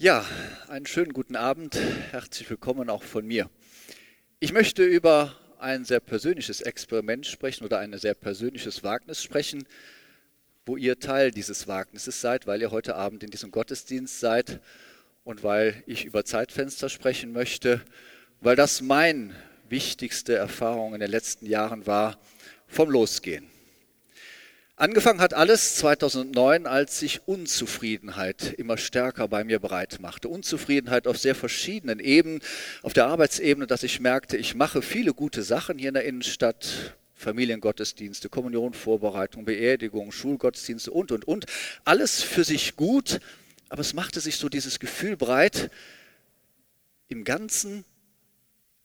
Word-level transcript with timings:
Ja, 0.00 0.24
einen 0.68 0.86
schönen 0.86 1.12
guten 1.12 1.36
Abend. 1.36 1.74
Herzlich 2.10 2.48
willkommen 2.48 2.88
auch 2.88 3.02
von 3.02 3.26
mir. 3.26 3.50
Ich 4.38 4.50
möchte 4.50 4.82
über 4.82 5.36
ein 5.58 5.84
sehr 5.84 6.00
persönliches 6.00 6.62
Experiment 6.62 7.26
sprechen 7.26 7.66
oder 7.66 7.80
ein 7.80 7.92
sehr 7.98 8.14
persönliches 8.14 8.82
Wagnis 8.82 9.22
sprechen, 9.22 9.68
wo 10.64 10.78
ihr 10.78 11.00
Teil 11.00 11.32
dieses 11.32 11.68
Wagnisses 11.68 12.18
seid, 12.18 12.46
weil 12.46 12.62
ihr 12.62 12.70
heute 12.70 12.96
Abend 12.96 13.22
in 13.24 13.30
diesem 13.30 13.50
Gottesdienst 13.50 14.20
seid 14.20 14.60
und 15.22 15.44
weil 15.44 15.82
ich 15.84 16.06
über 16.06 16.24
Zeitfenster 16.24 16.88
sprechen 16.88 17.32
möchte, 17.34 17.82
weil 18.40 18.56
das 18.56 18.80
mein 18.80 19.36
wichtigste 19.68 20.34
Erfahrung 20.34 20.94
in 20.94 21.00
den 21.00 21.10
letzten 21.10 21.44
Jahren 21.44 21.86
war 21.86 22.18
vom 22.66 22.88
Losgehen. 22.88 23.50
Angefangen 24.80 25.20
hat 25.20 25.34
alles 25.34 25.74
2009, 25.74 26.66
als 26.66 26.98
sich 26.98 27.28
Unzufriedenheit 27.28 28.54
immer 28.56 28.78
stärker 28.78 29.28
bei 29.28 29.44
mir 29.44 29.58
breit 29.58 29.98
machte. 30.00 30.30
Unzufriedenheit 30.30 31.06
auf 31.06 31.18
sehr 31.18 31.34
verschiedenen 31.34 32.00
Ebenen. 32.00 32.40
Auf 32.80 32.94
der 32.94 33.04
Arbeitsebene, 33.04 33.66
dass 33.66 33.82
ich 33.82 34.00
merkte, 34.00 34.38
ich 34.38 34.54
mache 34.54 34.80
viele 34.80 35.12
gute 35.12 35.42
Sachen 35.42 35.76
hier 35.76 35.88
in 35.88 35.94
der 35.94 36.04
Innenstadt. 36.04 36.96
Familiengottesdienste, 37.14 38.30
Kommunionvorbereitung, 38.30 39.44
Beerdigung, 39.44 40.12
Schulgottesdienste 40.12 40.90
und, 40.92 41.12
und, 41.12 41.28
und. 41.28 41.44
Alles 41.84 42.22
für 42.22 42.44
sich 42.44 42.74
gut, 42.74 43.20
aber 43.68 43.82
es 43.82 43.92
machte 43.92 44.20
sich 44.20 44.38
so 44.38 44.48
dieses 44.48 44.78
Gefühl 44.78 45.18
breit, 45.18 45.70
im 47.08 47.24
Ganzen 47.24 47.84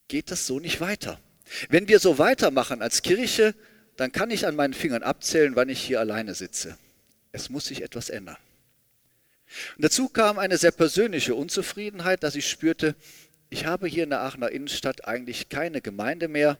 geht 0.10 0.30
das 0.30 0.46
so 0.46 0.60
nicht 0.60 0.82
weiter. 0.82 1.22
Wenn 1.70 1.88
wir 1.88 2.00
so 2.00 2.18
weitermachen 2.18 2.82
als 2.82 3.02
Kirche, 3.02 3.55
dann 3.98 4.12
kann 4.12 4.31
ich 4.31 4.45
an 4.45 4.55
meinen 4.55 4.73
Fingern 4.73 5.04
abzählen, 5.04 5.55
wann 5.55 5.70
ich 5.70 5.81
hier 5.81 5.99
alleine 5.99 6.35
sitze. 6.35 6.77
Es 7.31 7.49
muss 7.49 7.66
sich 7.66 7.81
etwas 7.81 8.09
ändern. 8.09 8.38
Und 9.76 9.85
dazu 9.85 10.09
kam 10.09 10.40
eine 10.40 10.58
sehr 10.58 10.71
persönliche 10.71 11.35
Unzufriedenheit, 11.35 12.23
dass 12.23 12.35
ich 12.35 12.49
spürte, 12.49 12.95
ich 13.49 13.66
habe 13.66 13.88
hier 13.88 14.04
in 14.04 14.09
der 14.09 14.21
Aachener 14.21 14.52
Innenstadt 14.52 15.07
eigentlich 15.07 15.49
keine 15.49 15.82
Gemeinde 15.82 16.27
mehr, 16.27 16.57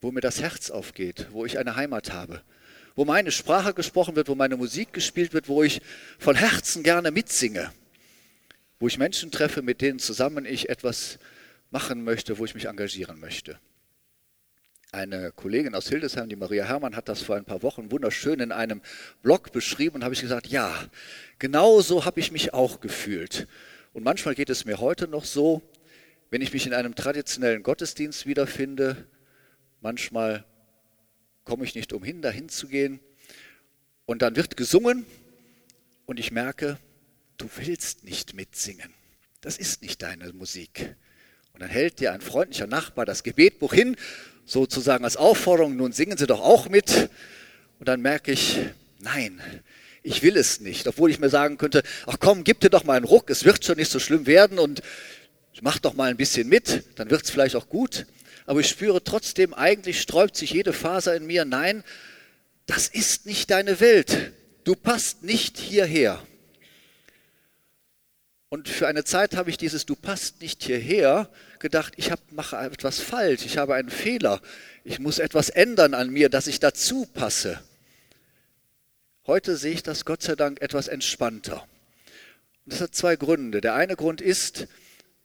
wo 0.00 0.10
mir 0.10 0.20
das 0.20 0.40
Herz 0.40 0.70
aufgeht, 0.70 1.28
wo 1.30 1.46
ich 1.46 1.58
eine 1.58 1.76
Heimat 1.76 2.12
habe, 2.12 2.42
wo 2.94 3.04
meine 3.04 3.30
Sprache 3.30 3.74
gesprochen 3.74 4.16
wird, 4.16 4.28
wo 4.28 4.34
meine 4.34 4.56
Musik 4.56 4.92
gespielt 4.92 5.32
wird, 5.32 5.48
wo 5.48 5.62
ich 5.62 5.80
von 6.18 6.36
Herzen 6.36 6.82
gerne 6.82 7.10
mitsinge, 7.10 7.72
wo 8.80 8.86
ich 8.86 8.98
Menschen 8.98 9.30
treffe, 9.30 9.62
mit 9.62 9.80
denen 9.80 9.98
zusammen 9.98 10.44
ich 10.44 10.68
etwas 10.68 11.18
machen 11.70 12.04
möchte, 12.04 12.38
wo 12.38 12.44
ich 12.44 12.54
mich 12.54 12.66
engagieren 12.66 13.18
möchte. 13.18 13.58
Eine 14.90 15.32
Kollegin 15.32 15.74
aus 15.74 15.90
Hildesheim, 15.90 16.30
die 16.30 16.36
Maria 16.36 16.64
Herrmann, 16.64 16.96
hat 16.96 17.10
das 17.10 17.20
vor 17.20 17.36
ein 17.36 17.44
paar 17.44 17.62
Wochen 17.62 17.90
wunderschön 17.90 18.40
in 18.40 18.52
einem 18.52 18.80
Blog 19.20 19.52
beschrieben 19.52 19.96
und 19.96 20.04
habe 20.04 20.14
ich 20.14 20.22
gesagt, 20.22 20.46
ja, 20.46 20.74
genau 21.38 21.82
so 21.82 22.06
habe 22.06 22.20
ich 22.20 22.32
mich 22.32 22.54
auch 22.54 22.80
gefühlt. 22.80 23.48
Und 23.92 24.02
manchmal 24.02 24.34
geht 24.34 24.48
es 24.48 24.64
mir 24.64 24.80
heute 24.80 25.06
noch 25.06 25.26
so, 25.26 25.60
wenn 26.30 26.40
ich 26.40 26.54
mich 26.54 26.66
in 26.66 26.72
einem 26.72 26.94
traditionellen 26.94 27.62
Gottesdienst 27.62 28.24
wiederfinde, 28.24 29.06
manchmal 29.82 30.46
komme 31.44 31.64
ich 31.64 31.74
nicht 31.74 31.92
umhin, 31.92 32.22
dahin 32.22 32.48
zu 32.48 32.66
gehen 32.66 32.98
und 34.06 34.22
dann 34.22 34.36
wird 34.36 34.56
gesungen 34.56 35.04
und 36.06 36.18
ich 36.18 36.32
merke, 36.32 36.78
du 37.36 37.46
willst 37.56 38.04
nicht 38.04 38.32
mitsingen. 38.32 38.94
Das 39.42 39.58
ist 39.58 39.82
nicht 39.82 40.00
deine 40.00 40.32
Musik. 40.32 40.96
Und 41.52 41.60
dann 41.60 41.70
hält 41.70 42.00
dir 42.00 42.12
ein 42.12 42.20
freundlicher 42.20 42.66
Nachbar 42.66 43.04
das 43.04 43.22
Gebetbuch 43.22 43.72
hin 43.72 43.96
sozusagen 44.44 45.04
als 45.04 45.16
Aufforderung, 45.16 45.76
nun 45.76 45.92
singen 45.92 46.16
Sie 46.16 46.26
doch 46.26 46.40
auch 46.40 46.68
mit. 46.68 47.10
Und 47.78 47.88
dann 47.88 48.00
merke 48.00 48.32
ich, 48.32 48.58
nein, 49.00 49.40
ich 50.02 50.22
will 50.22 50.36
es 50.36 50.60
nicht. 50.60 50.86
Obwohl 50.86 51.10
ich 51.10 51.18
mir 51.18 51.28
sagen 51.28 51.58
könnte, 51.58 51.82
ach 52.06 52.16
komm, 52.18 52.44
gib 52.44 52.60
dir 52.60 52.70
doch 52.70 52.84
mal 52.84 52.96
einen 52.96 53.04
Ruck, 53.04 53.30
es 53.30 53.44
wird 53.44 53.64
schon 53.64 53.76
nicht 53.76 53.90
so 53.90 53.98
schlimm 53.98 54.26
werden 54.26 54.58
und 54.58 54.82
mach 55.60 55.78
doch 55.78 55.94
mal 55.94 56.10
ein 56.10 56.16
bisschen 56.16 56.48
mit, 56.48 56.84
dann 56.96 57.10
wird 57.10 57.24
es 57.24 57.30
vielleicht 57.30 57.56
auch 57.56 57.68
gut. 57.68 58.06
Aber 58.46 58.60
ich 58.60 58.68
spüre 58.68 59.02
trotzdem, 59.04 59.52
eigentlich 59.52 60.00
sträubt 60.00 60.36
sich 60.36 60.52
jede 60.52 60.72
Faser 60.72 61.14
in 61.14 61.26
mir, 61.26 61.44
nein, 61.44 61.84
das 62.66 62.88
ist 62.88 63.26
nicht 63.26 63.50
deine 63.50 63.80
Welt. 63.80 64.32
Du 64.64 64.74
passt 64.74 65.22
nicht 65.22 65.58
hierher. 65.58 66.22
Und 68.50 68.68
für 68.68 68.88
eine 68.88 69.04
Zeit 69.04 69.36
habe 69.36 69.50
ich 69.50 69.58
dieses 69.58 69.84
Du 69.84 69.94
passt 69.94 70.40
nicht 70.40 70.62
hierher 70.62 71.28
gedacht, 71.58 71.92
ich 71.96 72.10
hab, 72.10 72.32
mache 72.32 72.56
etwas 72.56 72.98
falsch, 72.98 73.44
ich 73.44 73.58
habe 73.58 73.74
einen 73.74 73.90
Fehler, 73.90 74.40
ich 74.84 74.98
muss 74.98 75.18
etwas 75.18 75.50
ändern 75.50 75.92
an 75.92 76.08
mir, 76.08 76.30
dass 76.30 76.46
ich 76.46 76.58
dazu 76.58 77.06
passe. 77.12 77.60
Heute 79.26 79.58
sehe 79.58 79.74
ich 79.74 79.82
das 79.82 80.06
Gott 80.06 80.22
sei 80.22 80.34
Dank 80.34 80.62
etwas 80.62 80.88
entspannter. 80.88 81.68
Und 82.64 82.72
das 82.72 82.80
hat 82.80 82.94
zwei 82.94 83.16
Gründe. 83.16 83.60
Der 83.60 83.74
eine 83.74 83.96
Grund 83.96 84.22
ist, 84.22 84.66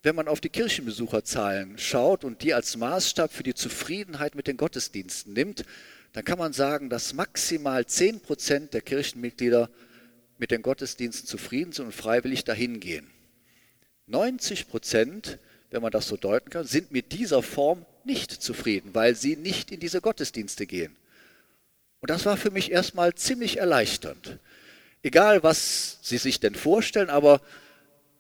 wenn 0.02 0.16
man 0.16 0.28
auf 0.28 0.42
die 0.42 0.50
Kirchenbesucherzahlen 0.50 1.78
schaut 1.78 2.26
und 2.26 2.42
die 2.42 2.54
als 2.54 2.76
Maßstab 2.76 3.32
für 3.32 3.44
die 3.44 3.54
Zufriedenheit 3.54 4.36
mit 4.36 4.48
den 4.48 4.58
Gottesdiensten 4.58 5.32
nimmt, 5.32 5.64
dann 6.12 6.26
kann 6.26 6.38
man 6.38 6.52
sagen, 6.52 6.90
dass 6.90 7.14
maximal 7.14 7.86
10 7.86 8.20
Prozent 8.20 8.74
der 8.74 8.82
Kirchenmitglieder 8.82 9.70
mit 10.38 10.52
den 10.52 10.62
Gottesdiensten 10.62 11.26
zufrieden 11.26 11.72
sind 11.72 11.86
und 11.86 11.96
freiwillig 11.96 12.44
dahin 12.44 12.82
gehen. 12.82 13.13
90 14.08 14.68
Prozent, 14.68 15.40
wenn 15.72 15.82
man 15.82 15.92
das 15.92 16.08
so 16.08 16.18
deuten 16.18 16.50
kann, 16.50 16.66
sind 16.66 16.92
mit 16.92 17.12
dieser 17.12 17.42
Form 17.42 17.86
nicht 18.04 18.32
zufrieden, 18.32 18.94
weil 18.94 19.16
sie 19.16 19.36
nicht 19.36 19.72
in 19.72 19.80
diese 19.80 20.02
Gottesdienste 20.02 20.66
gehen. 20.66 20.96
Und 22.02 22.10
das 22.10 22.26
war 22.26 22.36
für 22.36 22.52
mich 22.52 22.72
erstmal 22.72 23.16
ziemlich 23.16 23.58
erleichternd. 23.58 24.40
Egal, 25.04 25.42
was 25.44 26.00
Sie 26.02 26.18
sich 26.18 26.40
denn 26.40 26.56
vorstellen, 26.56 27.10
aber 27.10 27.42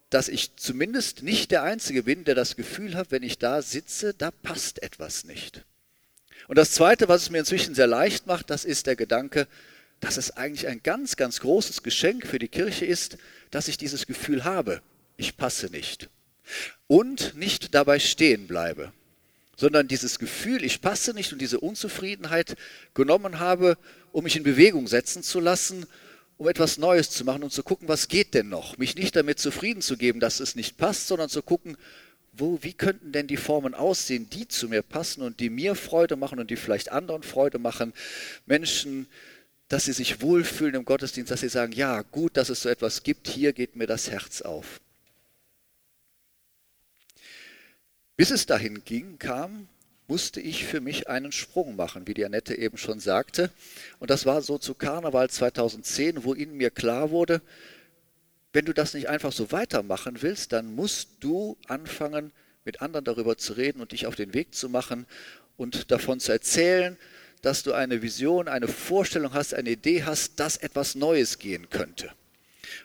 dass 0.10 0.30
ich 0.30 0.56
zumindest 0.56 1.24
nicht 1.24 1.52
der 1.52 1.64
Einzige 1.64 2.04
bin, 2.04 2.24
der 2.24 2.36
das 2.36 2.56
Gefühl 2.56 2.96
hat, 2.96 3.12
wenn 3.12 3.24
ich 3.24 3.40
da 3.40 3.62
sitze, 3.62 4.14
da 4.14 4.32
passt 4.32 4.82
etwas 4.84 5.26
nicht. 5.26 5.66
Und 6.48 6.58
das 6.58 6.72
Zweite, 6.72 7.08
was 7.08 7.24
es 7.24 7.30
mir 7.30 7.40
inzwischen 7.40 7.76
sehr 7.76 7.88
leicht 7.88 8.28
macht, 8.28 8.50
das 8.50 8.64
ist 8.64 8.88
der 8.88 8.96
Gedanke, 8.96 9.48
dass 10.02 10.18
es 10.18 10.32
eigentlich 10.32 10.68
ein 10.68 10.84
ganz, 10.84 11.16
ganz 11.16 11.40
großes 11.40 11.84
Geschenk 11.84 12.28
für 12.28 12.40
die 12.40 12.50
Kirche 12.50 12.86
ist, 12.86 13.18
dass 13.52 13.68
ich 13.68 13.78
dieses 13.78 14.06
Gefühl 14.06 14.44
habe 14.44 14.82
ich 15.23 15.38
passe 15.38 15.67
nicht. 15.67 16.09
Und 16.88 17.35
nicht 17.35 17.73
dabei 17.73 18.00
stehen 18.00 18.45
bleibe, 18.45 18.91
sondern 19.56 19.88
dieses 19.88 20.19
Gefühl, 20.19 20.63
ich 20.63 20.81
passe 20.81 21.13
nicht 21.13 21.31
und 21.31 21.39
diese 21.39 21.61
Unzufriedenheit 21.61 22.57
genommen 22.94 23.39
habe, 23.39 23.78
um 24.11 24.25
mich 24.25 24.35
in 24.35 24.44
Bewegung 24.44 24.88
setzen 24.88 25.23
zu 25.23 25.39
lassen, 25.39 25.85
um 26.38 26.50
etwas 26.50 26.78
Neues 26.78 27.09
zu 27.09 27.23
machen 27.23 27.44
und 27.44 27.53
zu 27.53 27.63
gucken, 27.63 27.88
was 27.88 28.09
geht 28.09 28.34
denn 28.34 28.50
noch. 28.50 28.78
Mich 28.78 28.95
nicht 28.95 29.16
damit 29.16 29.39
zufrieden 29.39 29.81
zu 29.81 29.95
geben, 29.95 30.19
dass 30.19 30.41
es 30.41 30.56
nicht 30.56 30.78
passt, 30.78 31.07
sondern 31.07 31.29
zu 31.29 31.41
gucken, 31.41 31.78
wo, 32.34 32.59
wie 32.61 32.73
könnten 32.73 33.13
denn 33.13 33.28
die 33.28 33.38
Formen 33.38 33.73
aussehen, 33.73 34.29
die 34.29 34.47
zu 34.47 34.67
mir 34.67 34.81
passen 34.81 35.22
und 35.22 35.40
die 35.40 35.50
mir 35.50 35.75
Freude 35.75 36.17
machen 36.17 36.40
und 36.40 36.50
die 36.50 36.57
vielleicht 36.57 36.91
anderen 36.91 37.23
Freude 37.23 37.59
machen. 37.59 37.94
Menschen, 38.45 39.07
dass 39.69 39.85
sie 39.85 39.94
sich 39.94 40.22
wohlfühlen 40.22 40.75
im 40.75 40.85
Gottesdienst, 40.85 41.31
dass 41.31 41.40
sie 41.40 41.50
sagen, 41.50 41.72
ja, 41.72 42.01
gut, 42.01 42.35
dass 42.35 42.50
es 42.50 42.61
so 42.61 42.69
etwas 42.69 43.03
gibt, 43.03 43.28
hier 43.28 43.53
geht 43.53 43.75
mir 43.75 43.88
das 43.88 44.09
Herz 44.09 44.41
auf. 44.41 44.81
Bis 48.16 48.29
es 48.29 48.46
dahin 48.46 48.84
ging, 48.84 49.18
kam, 49.18 49.68
musste 50.07 50.40
ich 50.40 50.66
für 50.66 50.81
mich 50.81 51.07
einen 51.09 51.31
Sprung 51.31 51.75
machen, 51.75 52.06
wie 52.06 52.13
die 52.13 52.25
Annette 52.25 52.56
eben 52.56 52.78
schon 52.78 53.00
sagte. 53.00 53.50
Und 54.00 54.12
das 54.12 54.25
war 54.25 54.41
so 54.41 54.57
zu 54.57 54.75
Karneval 54.75 55.29
2010, 55.29 56.23
wo 56.23 56.35
ihnen 56.35 56.56
mir 56.56 56.69
klar 56.69 57.09
wurde, 57.09 57.41
wenn 58.52 58.66
du 58.66 58.73
das 58.73 58.94
nicht 58.94 59.09
einfach 59.09 59.31
so 59.31 59.52
weitermachen 59.52 60.22
willst, 60.22 60.52
dann 60.53 60.75
musst 60.75 61.09
du 61.22 61.57
anfangen, 61.68 62.31
mit 62.66 62.81
anderen 62.81 63.03
darüber 63.03 63.35
zu 63.35 63.53
reden 63.53 63.81
und 63.81 63.91
dich 63.91 64.06
auf 64.06 64.16
den 64.16 64.34
Weg 64.34 64.53
zu 64.53 64.69
machen 64.69 65.07
und 65.57 65.91
davon 65.91 66.19
zu 66.19 66.31
erzählen, 66.31 66.97
dass 67.41 67.63
du 67.63 67.73
eine 67.73 68.02
Vision, 68.03 68.47
eine 68.47 68.68
Vorstellung 68.68 69.34
hast, 69.34 69.53
eine 69.53 69.72
Idee 69.72 70.03
hast, 70.03 70.40
dass 70.40 70.57
etwas 70.57 70.96
Neues 70.96 71.40
gehen 71.40 71.69
könnte. 71.69 72.12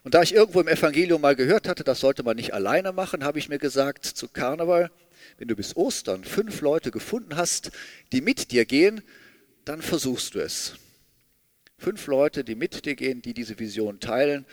Und 0.05 0.15
da 0.15 0.23
ich 0.23 0.35
irgendwo 0.35 0.61
im 0.61 0.69
Evangelium 0.69 1.21
mal 1.21 1.37
gehört 1.37 1.69
hatte, 1.69 1.85
das 1.85 2.01
sollte 2.01 2.23
man 2.23 2.37
nicht 2.37 2.55
alleine 2.55 2.93
machen, 2.93 3.23
habe 3.23 3.39
ich 3.39 3.49
mir 3.49 3.59
gesagt, 3.59 4.05
zu 4.07 4.27
Karneval, 4.27 4.91
wenn 5.39 5.49
du 5.49 5.57
bis 5.57 5.77
Ostern 5.77 6.25
fünf 6.25 6.61
Leute 6.61 6.91
gefunden 6.91 7.37
hast, 7.37 7.71
die 8.13 8.21
mit 8.21 8.51
dir 8.51 8.65
gehen, 8.65 9.03
dann 9.65 9.83
versuchst 9.83 10.35
du 10.35 10.41
es. 10.41 10.75
Fünf 11.79 12.09
Leute, 12.09 12.43
die 12.43 12.57
mit 12.57 12.85
dir 12.85 12.97
gehen, 12.97 13.23
die 13.23 13.35
diese 13.35 13.59
Vision 13.59 14.01
teilen. 14.01 14.45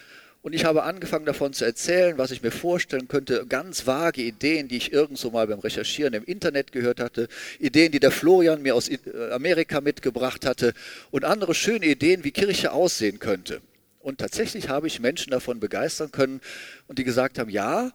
Und 0.43 0.53
ich 0.53 0.63
habe 0.63 0.83
angefangen 0.83 1.25
davon 1.25 1.53
zu 1.53 1.65
erzählen, 1.65 2.19
was 2.19 2.29
ich 2.29 2.43
mir 2.43 2.51
vorstellen 2.51 3.07
könnte, 3.07 3.47
ganz 3.49 3.87
vage 3.87 4.21
Ideen, 4.21 4.67
die 4.67 4.77
ich 4.77 4.93
irgendwo 4.93 5.31
mal 5.31 5.47
beim 5.47 5.57
Recherchieren 5.57 6.13
im 6.13 6.23
Internet 6.23 6.71
gehört 6.71 6.99
hatte, 6.99 7.29
Ideen, 7.57 7.91
die 7.91 7.99
der 7.99 8.11
Florian 8.11 8.61
mir 8.61 8.75
aus 8.75 8.91
Amerika 9.31 9.81
mitgebracht 9.81 10.45
hatte 10.45 10.75
und 11.09 11.25
andere 11.25 11.55
schöne 11.55 11.87
Ideen, 11.87 12.23
wie 12.23 12.31
Kirche 12.31 12.73
aussehen 12.73 13.17
könnte. 13.17 13.61
Und 14.05 14.19
tatsächlich 14.19 14.69
habe 14.69 14.85
ich 14.85 14.99
Menschen 14.99 15.31
davon 15.31 15.59
begeistern 15.59 16.11
können 16.11 16.41
und 16.85 16.99
die 16.99 17.03
gesagt 17.03 17.39
haben, 17.39 17.49
ja, 17.49 17.91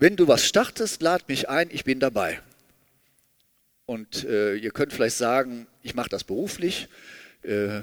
wenn 0.00 0.16
du 0.16 0.26
was 0.26 0.44
startest, 0.46 1.02
lad 1.02 1.28
mich 1.28 1.48
ein, 1.50 1.68
ich 1.70 1.84
bin 1.84 2.00
dabei. 2.00 2.40
Und 3.84 4.24
äh, 4.24 4.54
ihr 4.54 4.70
könnt 4.70 4.94
vielleicht 4.94 5.16
sagen, 5.16 5.66
ich 5.82 5.94
mache 5.94 6.08
das 6.08 6.24
beruflich. 6.24 6.88
Äh, 7.42 7.82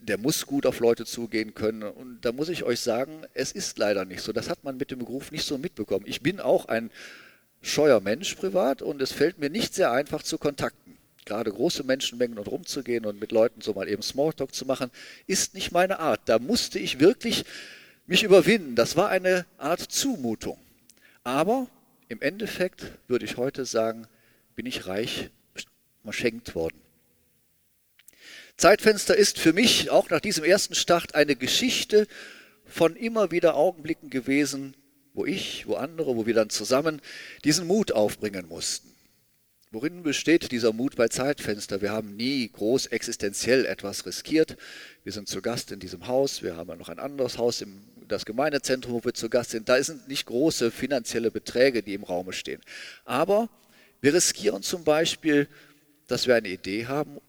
der 0.00 0.16
muss 0.16 0.46
gut 0.46 0.64
auf 0.64 0.80
Leute 0.80 1.04
zugehen 1.04 1.52
können. 1.52 1.82
Und 1.82 2.22
da 2.22 2.32
muss 2.32 2.48
ich 2.48 2.64
euch 2.64 2.80
sagen, 2.80 3.26
es 3.34 3.52
ist 3.52 3.76
leider 3.76 4.06
nicht 4.06 4.22
so. 4.22 4.32
Das 4.32 4.48
hat 4.48 4.64
man 4.64 4.78
mit 4.78 4.90
dem 4.90 5.00
Beruf 5.00 5.30
nicht 5.30 5.44
so 5.44 5.58
mitbekommen. 5.58 6.06
Ich 6.08 6.22
bin 6.22 6.40
auch 6.40 6.66
ein 6.66 6.90
scheuer 7.60 8.00
Mensch 8.00 8.34
privat 8.34 8.80
und 8.80 9.02
es 9.02 9.12
fällt 9.12 9.38
mir 9.38 9.50
nicht 9.50 9.74
sehr 9.74 9.92
einfach 9.92 10.22
zu 10.22 10.38
kontakten. 10.38 10.96
Gerade 11.26 11.52
große 11.52 11.84
Menschenmengen 11.84 12.38
und 12.38 12.48
rumzugehen 12.48 13.04
und 13.04 13.20
mit 13.20 13.30
Leuten 13.30 13.60
so 13.60 13.74
mal 13.74 13.88
eben 13.88 14.02
Smalltalk 14.02 14.54
zu 14.54 14.64
machen, 14.64 14.90
ist 15.26 15.54
nicht 15.54 15.70
meine 15.70 16.00
Art. 16.00 16.22
Da 16.24 16.38
musste 16.38 16.78
ich 16.78 16.98
wirklich 16.98 17.44
mich 18.06 18.22
überwinden. 18.22 18.74
Das 18.74 18.96
war 18.96 19.10
eine 19.10 19.44
Art 19.58 19.80
Zumutung. 19.80 20.58
Aber 21.24 21.68
im 22.08 22.20
Endeffekt 22.20 22.98
würde 23.08 23.24
ich 23.24 23.36
heute 23.36 23.64
sagen, 23.64 24.06
bin 24.54 24.66
ich 24.66 24.86
reich 24.86 25.30
verschenkt 26.02 26.54
worden. 26.54 26.80
Zeitfenster 28.56 29.16
ist 29.16 29.38
für 29.38 29.52
mich 29.52 29.90
auch 29.90 30.10
nach 30.10 30.20
diesem 30.20 30.44
ersten 30.44 30.74
Start 30.74 31.14
eine 31.14 31.36
Geschichte 31.36 32.06
von 32.64 32.96
immer 32.96 33.30
wieder 33.30 33.54
Augenblicken 33.54 34.10
gewesen, 34.10 34.76
wo 35.14 35.26
ich, 35.26 35.66
wo 35.66 35.74
andere, 35.74 36.16
wo 36.16 36.26
wir 36.26 36.34
dann 36.34 36.50
zusammen 36.50 37.00
diesen 37.44 37.66
Mut 37.66 37.92
aufbringen 37.92 38.48
mussten. 38.48 38.88
Worin 39.70 40.02
besteht 40.02 40.52
dieser 40.52 40.72
Mut 40.72 40.96
bei 40.96 41.08
Zeitfenster? 41.08 41.80
Wir 41.80 41.92
haben 41.92 42.14
nie 42.16 42.46
groß 42.48 42.86
existenziell 42.86 43.64
etwas 43.64 44.04
riskiert. 44.04 44.58
Wir 45.02 45.12
sind 45.12 45.28
zu 45.28 45.40
Gast 45.40 45.72
in 45.72 45.80
diesem 45.80 46.06
Haus. 46.06 46.42
Wir 46.42 46.56
haben 46.56 46.78
noch 46.78 46.90
ein 46.90 46.98
anderes 46.98 47.38
Haus, 47.38 47.62
im, 47.62 47.80
das 48.08 48.24
Gemeindezentrum, 48.24 48.94
wo 48.94 49.04
wir 49.04 49.14
zu 49.14 49.28
Gast 49.28 49.50
sind. 49.50 49.68
Da 49.68 49.82
sind 49.82 50.08
nicht 50.08 50.26
große 50.26 50.70
finanzielle 50.70 51.30
Beträge, 51.30 51.82
die 51.82 51.94
im 51.94 52.04
Raume 52.04 52.32
stehen. 52.32 52.60
Aber 53.04 53.48
wir 54.00 54.14
riskieren 54.14 54.62
zum 54.62 54.84
Beispiel, 54.84 55.48
dass 56.08 56.26
wir 56.26 56.34
eine 56.34 56.48
Idee 56.48 56.86
haben 56.86 57.20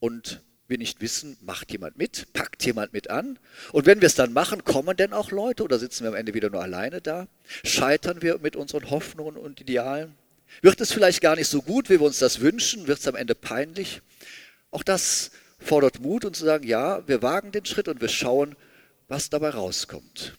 und 0.00 0.42
wir 0.66 0.78
nicht 0.78 1.00
wissen, 1.00 1.36
macht 1.40 1.72
jemand 1.72 1.98
mit, 1.98 2.32
packt 2.32 2.64
jemand 2.64 2.92
mit 2.92 3.10
an. 3.10 3.38
Und 3.72 3.86
wenn 3.86 4.00
wir 4.00 4.06
es 4.06 4.14
dann 4.14 4.32
machen, 4.32 4.64
kommen 4.64 4.96
denn 4.96 5.12
auch 5.12 5.30
Leute 5.30 5.62
oder 5.62 5.78
sitzen 5.78 6.04
wir 6.04 6.08
am 6.08 6.14
Ende 6.14 6.34
wieder 6.34 6.50
nur 6.50 6.62
alleine 6.62 7.00
da? 7.00 7.26
Scheitern 7.64 8.22
wir 8.22 8.38
mit 8.38 8.56
unseren 8.56 8.90
Hoffnungen 8.90 9.36
und 9.36 9.60
Idealen? 9.60 10.14
Wird 10.62 10.80
es 10.80 10.92
vielleicht 10.92 11.20
gar 11.20 11.36
nicht 11.36 11.48
so 11.48 11.62
gut, 11.62 11.90
wie 11.90 12.00
wir 12.00 12.06
uns 12.06 12.18
das 12.18 12.40
wünschen? 12.40 12.86
Wird 12.86 12.98
es 12.98 13.08
am 13.08 13.16
Ende 13.16 13.34
peinlich? 13.34 14.00
Auch 14.70 14.82
das 14.82 15.32
fordert 15.58 16.00
Mut 16.00 16.24
und 16.24 16.36
zu 16.36 16.44
sagen, 16.44 16.66
ja, 16.66 17.06
wir 17.08 17.22
wagen 17.22 17.52
den 17.52 17.64
Schritt 17.64 17.88
und 17.88 18.00
wir 18.00 18.08
schauen, 18.08 18.56
was 19.08 19.30
dabei 19.30 19.50
rauskommt. 19.50 20.36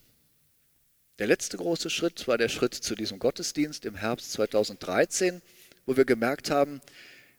Der 1.19 1.27
letzte 1.27 1.57
große 1.57 1.89
Schritt 1.89 2.27
war 2.27 2.37
der 2.37 2.49
Schritt 2.49 2.73
zu 2.73 2.95
diesem 2.95 3.19
Gottesdienst 3.19 3.85
im 3.85 3.95
Herbst 3.95 4.33
2013, 4.33 5.41
wo 5.85 5.95
wir 5.95 6.05
gemerkt 6.05 6.51
haben, 6.51 6.81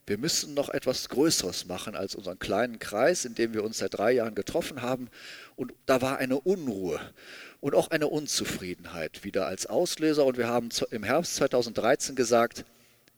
wir 0.07 0.19
müssen 0.19 0.55
noch 0.55 0.69
etwas 0.69 1.09
Größeres 1.09 1.67
machen 1.67 1.97
als 1.97 2.15
unseren 2.15 2.39
kleinen 2.39 2.79
Kreis, 2.79 3.25
in 3.25 3.35
dem 3.35 3.55
wir 3.55 3.65
uns 3.65 3.79
seit 3.79 3.95
drei 3.95 4.13
Jahren 4.13 4.37
getroffen 4.37 4.81
haben. 4.81 5.09
Und 5.57 5.75
da 5.85 6.01
war 6.01 6.19
eine 6.19 6.39
Unruhe 6.39 7.01
und 7.61 7.75
auch 7.75 7.91
eine 7.91 8.07
Unzufriedenheit 8.07 9.25
wieder 9.25 9.47
als 9.47 9.67
Auslöser. 9.67 10.25
Und 10.25 10.39
wir 10.39 10.47
haben 10.47 10.69
im 10.93 11.03
Herbst 11.03 11.35
2013 11.35 12.15
gesagt, 12.15 12.65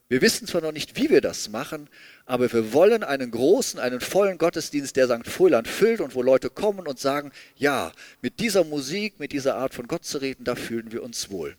wir 0.08 0.22
wissen 0.22 0.46
zwar 0.46 0.62
noch 0.62 0.72
nicht, 0.72 0.96
wie 0.96 1.10
wir 1.10 1.20
das 1.20 1.50
machen, 1.50 1.88
aber 2.24 2.50
wir 2.50 2.72
wollen 2.72 3.04
einen 3.04 3.30
großen, 3.30 3.78
einen 3.78 4.00
vollen 4.00 4.38
Gottesdienst, 4.38 4.96
der 4.96 5.06
St. 5.06 5.28
Fuhrland 5.28 5.68
füllt 5.68 6.00
und 6.00 6.14
wo 6.14 6.22
Leute 6.22 6.48
kommen 6.48 6.86
und 6.86 6.98
sagen, 6.98 7.30
ja, 7.56 7.92
mit 8.22 8.40
dieser 8.40 8.64
Musik, 8.64 9.20
mit 9.20 9.32
dieser 9.32 9.56
Art 9.56 9.74
von 9.74 9.86
Gott 9.86 10.04
zu 10.04 10.18
reden, 10.18 10.44
da 10.44 10.54
fühlen 10.54 10.92
wir 10.92 11.02
uns 11.02 11.30
wohl. 11.30 11.56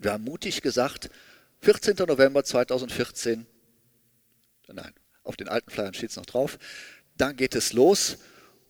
Wir 0.00 0.12
haben 0.12 0.24
mutig 0.24 0.62
gesagt, 0.62 1.10
14. 1.60 1.96
November 2.08 2.42
2014, 2.42 3.46
nein, 4.72 4.92
auf 5.22 5.36
den 5.36 5.48
alten 5.48 5.70
Flyern 5.70 5.94
steht 5.94 6.10
es 6.10 6.16
noch 6.16 6.26
drauf, 6.26 6.58
dann 7.18 7.36
geht 7.36 7.54
es 7.54 7.74
los 7.74 8.16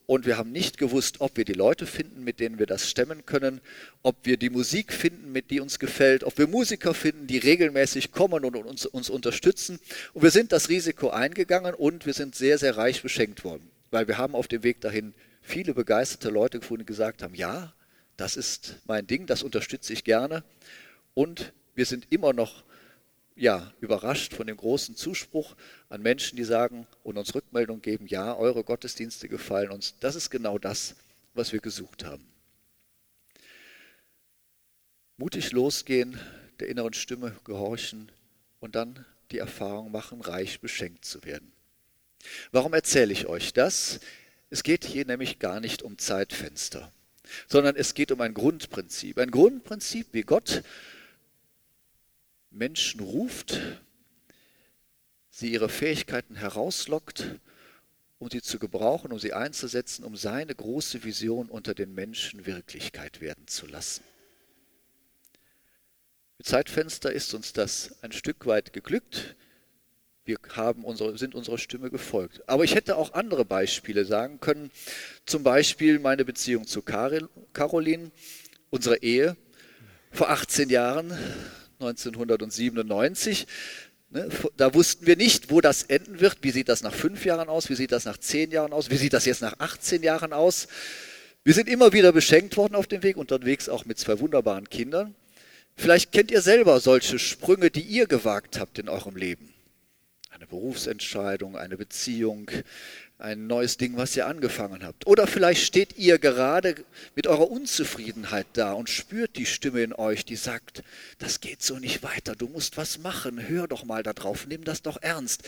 und 0.06 0.26
wir 0.26 0.36
haben 0.36 0.52
nicht 0.52 0.78
gewusst, 0.78 1.20
ob 1.20 1.36
wir 1.36 1.44
die 1.44 1.52
Leute 1.52 1.86
finden, 1.86 2.24
mit 2.24 2.40
denen 2.40 2.58
wir 2.58 2.66
das 2.66 2.90
stemmen 2.90 3.24
können, 3.24 3.60
ob 4.02 4.16
wir 4.24 4.36
die 4.36 4.50
Musik 4.50 4.92
finden, 4.92 5.32
mit 5.32 5.50
die 5.50 5.60
uns 5.60 5.78
gefällt, 5.78 6.24
ob 6.24 6.36
wir 6.38 6.46
Musiker 6.46 6.94
finden, 6.94 7.26
die 7.26 7.38
regelmäßig 7.38 8.12
kommen 8.12 8.44
und 8.44 8.56
uns, 8.56 8.86
uns 8.86 9.10
unterstützen. 9.10 9.78
Und 10.12 10.22
wir 10.22 10.30
sind 10.30 10.52
das 10.52 10.68
Risiko 10.68 11.10
eingegangen 11.10 11.74
und 11.74 12.06
wir 12.06 12.14
sind 12.14 12.34
sehr, 12.34 12.58
sehr 12.58 12.76
reich 12.76 13.02
beschenkt 13.02 13.44
worden, 13.44 13.70
weil 13.90 14.08
wir 14.08 14.18
haben 14.18 14.34
auf 14.34 14.48
dem 14.48 14.62
Weg 14.62 14.80
dahin 14.80 15.14
viele 15.40 15.74
begeisterte 15.74 16.30
Leute 16.30 16.60
gefunden, 16.60 16.82
die 16.82 16.86
gesagt 16.86 17.22
haben, 17.22 17.34
ja, 17.34 17.72
das 18.16 18.36
ist 18.36 18.76
mein 18.86 19.06
Ding, 19.06 19.26
das 19.26 19.42
unterstütze 19.42 19.92
ich 19.92 20.04
gerne. 20.04 20.44
Und 21.14 21.52
wir 21.74 21.86
sind 21.86 22.06
immer 22.10 22.32
noch 22.32 22.64
ja, 23.36 23.72
überrascht 23.80 24.34
von 24.34 24.46
dem 24.46 24.56
großen 24.56 24.96
Zuspruch 24.96 25.56
an 25.88 26.02
Menschen, 26.02 26.36
die 26.36 26.44
sagen 26.44 26.86
und 27.02 27.18
uns 27.18 27.34
Rückmeldung 27.34 27.80
geben, 27.80 28.06
ja, 28.06 28.36
eure 28.36 28.64
Gottesdienste 28.64 29.28
gefallen 29.28 29.70
uns. 29.70 29.94
Das 30.00 30.14
ist 30.14 30.30
genau 30.30 30.58
das, 30.58 30.96
was 31.34 31.52
wir 31.52 31.60
gesucht 31.60 32.04
haben. 32.04 32.26
Mutig 35.16 35.52
losgehen, 35.52 36.18
der 36.60 36.68
inneren 36.68 36.92
Stimme 36.92 37.36
gehorchen 37.44 38.10
und 38.60 38.74
dann 38.74 39.04
die 39.30 39.38
Erfahrung 39.38 39.90
machen, 39.90 40.20
reich 40.20 40.60
beschenkt 40.60 41.04
zu 41.04 41.24
werden. 41.24 41.52
Warum 42.50 42.74
erzähle 42.74 43.12
ich 43.12 43.26
euch 43.26 43.52
das? 43.52 44.00
Es 44.50 44.62
geht 44.62 44.84
hier 44.84 45.06
nämlich 45.06 45.38
gar 45.38 45.60
nicht 45.60 45.82
um 45.82 45.98
Zeitfenster, 45.98 46.92
sondern 47.48 47.74
es 47.76 47.94
geht 47.94 48.12
um 48.12 48.20
ein 48.20 48.34
Grundprinzip. 48.34 49.18
Ein 49.18 49.30
Grundprinzip, 49.30 50.08
wie 50.12 50.22
Gott 50.22 50.62
Menschen 52.52 53.00
ruft, 53.00 53.60
sie 55.30 55.52
ihre 55.52 55.68
Fähigkeiten 55.68 56.36
herauslockt, 56.36 57.40
um 58.18 58.28
sie 58.30 58.42
zu 58.42 58.58
gebrauchen, 58.58 59.10
um 59.12 59.18
sie 59.18 59.32
einzusetzen, 59.32 60.04
um 60.04 60.16
seine 60.16 60.54
große 60.54 61.02
Vision 61.02 61.48
unter 61.48 61.74
den 61.74 61.94
Menschen 61.94 62.46
Wirklichkeit 62.46 63.20
werden 63.20 63.46
zu 63.48 63.66
lassen. 63.66 64.04
Mit 66.38 66.46
Zeitfenster 66.46 67.12
ist 67.12 67.34
uns 67.34 67.52
das 67.52 67.96
ein 68.02 68.12
Stück 68.12 68.46
weit 68.46 68.72
geglückt. 68.72 69.36
Wir 70.24 70.38
haben 70.50 70.84
unsere, 70.84 71.18
sind 71.18 71.34
unserer 71.34 71.58
Stimme 71.58 71.90
gefolgt. 71.90 72.48
Aber 72.48 72.62
ich 72.62 72.74
hätte 72.74 72.96
auch 72.96 73.12
andere 73.14 73.44
Beispiele 73.44 74.04
sagen 74.04 74.38
können. 74.38 74.70
Zum 75.26 75.42
Beispiel 75.42 75.98
meine 75.98 76.24
Beziehung 76.24 76.66
zu 76.66 76.82
Caroline, 76.82 78.12
unsere 78.70 78.98
Ehe. 78.98 79.36
Vor 80.12 80.30
18 80.30 80.68
Jahren 80.68 81.16
1997. 81.82 83.46
Ne, 84.10 84.28
da 84.56 84.74
wussten 84.74 85.06
wir 85.06 85.16
nicht, 85.16 85.50
wo 85.50 85.60
das 85.60 85.84
enden 85.84 86.20
wird. 86.20 86.38
Wie 86.42 86.50
sieht 86.50 86.68
das 86.68 86.82
nach 86.82 86.94
fünf 86.94 87.24
Jahren 87.24 87.48
aus? 87.48 87.70
Wie 87.70 87.74
sieht 87.74 87.92
das 87.92 88.04
nach 88.04 88.18
zehn 88.18 88.50
Jahren 88.50 88.72
aus? 88.72 88.90
Wie 88.90 88.96
sieht 88.96 89.12
das 89.12 89.24
jetzt 89.24 89.40
nach 89.40 89.58
18 89.58 90.02
Jahren 90.02 90.32
aus? 90.32 90.68
Wir 91.44 91.54
sind 91.54 91.68
immer 91.68 91.92
wieder 91.92 92.12
beschenkt 92.12 92.56
worden 92.56 92.74
auf 92.76 92.86
dem 92.86 93.02
Weg, 93.02 93.16
unterwegs 93.16 93.68
auch 93.68 93.84
mit 93.84 93.98
zwei 93.98 94.20
wunderbaren 94.20 94.68
Kindern. 94.68 95.14
Vielleicht 95.74 96.12
kennt 96.12 96.30
ihr 96.30 96.42
selber 96.42 96.78
solche 96.78 97.18
Sprünge, 97.18 97.70
die 97.70 97.80
ihr 97.80 98.06
gewagt 98.06 98.60
habt 98.60 98.78
in 98.78 98.88
eurem 98.88 99.16
Leben. 99.16 99.52
Eine 100.30 100.46
Berufsentscheidung, 100.46 101.56
eine 101.56 101.76
Beziehung, 101.76 102.50
ein 103.22 103.46
neues 103.46 103.76
Ding, 103.76 103.96
was 103.96 104.16
ihr 104.16 104.26
angefangen 104.26 104.84
habt. 104.84 105.06
Oder 105.06 105.26
vielleicht 105.26 105.62
steht 105.62 105.96
ihr 105.96 106.18
gerade 106.18 106.74
mit 107.14 107.26
eurer 107.26 107.50
Unzufriedenheit 107.50 108.46
da 108.54 108.72
und 108.72 108.90
spürt 108.90 109.36
die 109.36 109.46
Stimme 109.46 109.82
in 109.82 109.92
euch, 109.92 110.24
die 110.24 110.36
sagt, 110.36 110.82
das 111.18 111.40
geht 111.40 111.62
so 111.62 111.78
nicht 111.78 112.02
weiter, 112.02 112.34
du 112.34 112.48
musst 112.48 112.76
was 112.76 112.98
machen, 112.98 113.48
hör 113.48 113.68
doch 113.68 113.84
mal 113.84 114.02
darauf, 114.02 114.46
nimm 114.46 114.64
das 114.64 114.82
doch 114.82 115.00
ernst. 115.00 115.42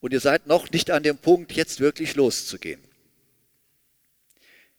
Und 0.00 0.12
ihr 0.12 0.20
seid 0.20 0.46
noch 0.46 0.70
nicht 0.70 0.90
an 0.90 1.02
dem 1.02 1.16
Punkt, 1.16 1.52
jetzt 1.52 1.80
wirklich 1.80 2.14
loszugehen. 2.16 2.80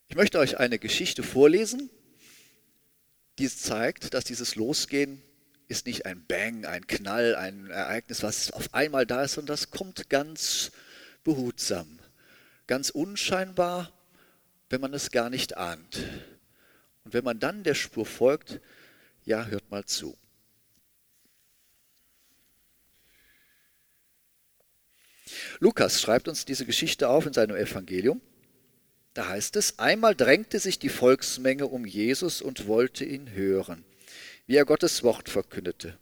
Ich 0.08 0.16
möchte 0.16 0.40
euch 0.40 0.58
eine 0.60 0.78
Geschichte 0.78 1.24
vorlesen, 1.24 1.90
die 3.40 3.50
zeigt, 3.50 4.14
dass 4.14 4.26
dieses 4.26 4.56
Losgehen 4.56 5.22
ist 5.68 5.86
nicht 5.86 6.06
ein 6.06 6.24
Bang, 6.28 6.66
ein 6.66 6.86
Knall, 6.86 7.36
ein 7.36 7.70
Ereignis, 7.70 8.22
was 8.22 8.52
auf 8.52 8.74
einmal 8.74 9.06
da 9.06 9.24
ist, 9.24 9.34
sondern 9.34 9.56
das 9.56 9.72
kommt 9.72 10.10
ganz 10.10 10.72
behutsam 11.24 12.01
ganz 12.72 12.90
unscheinbar, 12.90 13.92
wenn 14.70 14.80
man 14.80 14.94
es 14.94 15.12
gar 15.12 15.30
nicht 15.30 15.58
ahnt. 15.58 15.98
Und 17.04 17.14
wenn 17.14 17.26
man 17.26 17.38
dann 17.38 17.64
der 17.64 17.76
Spur 17.76 18.06
folgt, 18.06 18.62
ja, 19.26 19.48
hört 19.48 19.70
mal 19.70 19.84
zu. 19.84 20.18
Lukas 25.60 26.00
schreibt 26.00 26.30
uns 26.30 26.46
diese 26.46 26.66
Geschichte 26.66 27.10
auf 27.10 27.26
in 27.26 27.34
seinem 27.34 27.58
Evangelium. 27.58 28.22
Da 29.16 29.28
heißt 29.28 29.58
es, 29.58 29.78
einmal 29.78 30.16
drängte 30.16 30.58
sich 30.58 30.80
die 30.80 30.88
Volksmenge 30.88 31.68
um 31.68 31.86
Jesus 31.86 32.42
und 32.42 32.68
wollte 32.68 33.04
ihn 33.04 33.34
hören, 33.34 33.84
wie 34.48 34.56
er 34.56 34.64
Gottes 34.64 35.04
Wort 35.04 35.28
verkündete. 35.28 35.98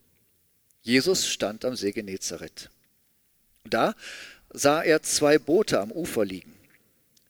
Jesus 0.84 1.28
stand 1.28 1.66
am 1.66 1.76
See 1.76 1.94
Genezareth. 1.94 2.70
Da 3.64 3.96
sah 4.52 4.84
er 4.84 5.02
zwei 5.02 5.40
Boote 5.40 5.80
am 5.80 5.92
Ufer 5.92 6.26
liegen. 6.26 6.59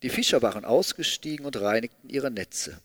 Die 0.01 0.10
Fischer 0.10 0.41
waren 0.41 0.65
ausgestiegen 0.65 1.46
und 1.46 1.60
reinigten 1.60 2.10
ihre 2.10 2.32
Netze. 2.32 2.79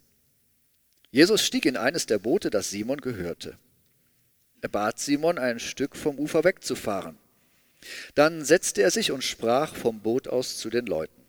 Jesus 1.11 1.43
stieg 1.45 1.65
in 1.65 1.77
eines 1.77 2.07
der 2.07 2.19
Boote, 2.19 2.51
das 2.51 2.71
Simon 2.71 3.01
gehörte. 3.01 3.57
Er 4.61 4.69
bat 4.69 4.99
Simon, 4.99 5.39
ein 5.39 5.61
Stück 5.61 5.95
vom 5.95 6.19
Ufer 6.19 6.43
wegzufahren. 6.43 7.19
Dann 8.15 8.45
setzte 8.45 8.83
er 8.83 8.91
sich 8.91 9.13
und 9.13 9.23
sprach 9.23 9.75
vom 9.77 10.01
Boot 10.01 10.27
aus 10.27 10.57
zu 10.57 10.71
den 10.71 10.87
Leuten. 10.87 11.23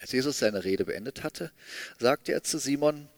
Als 0.00 0.12
Jesus 0.12 0.38
seine 0.38 0.64
Rede 0.64 0.84
beendet 0.84 1.22
hatte, 1.22 1.52
sagte 1.98 2.32
er 2.32 2.42
zu 2.42 2.58
Simon, 2.58 3.08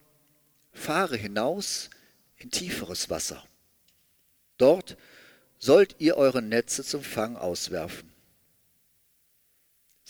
fahre 0.73 1.17
hinaus 1.17 1.91
in 2.37 2.51
tieferes 2.51 3.09
Wasser. 3.09 3.43
Dort 4.59 4.97
sollt 5.59 5.97
ihr 5.99 6.17
eure 6.17 6.43
Netze 6.43 6.85
zum 6.85 7.03
Fang 7.03 7.37
auswerfen. 7.37 8.12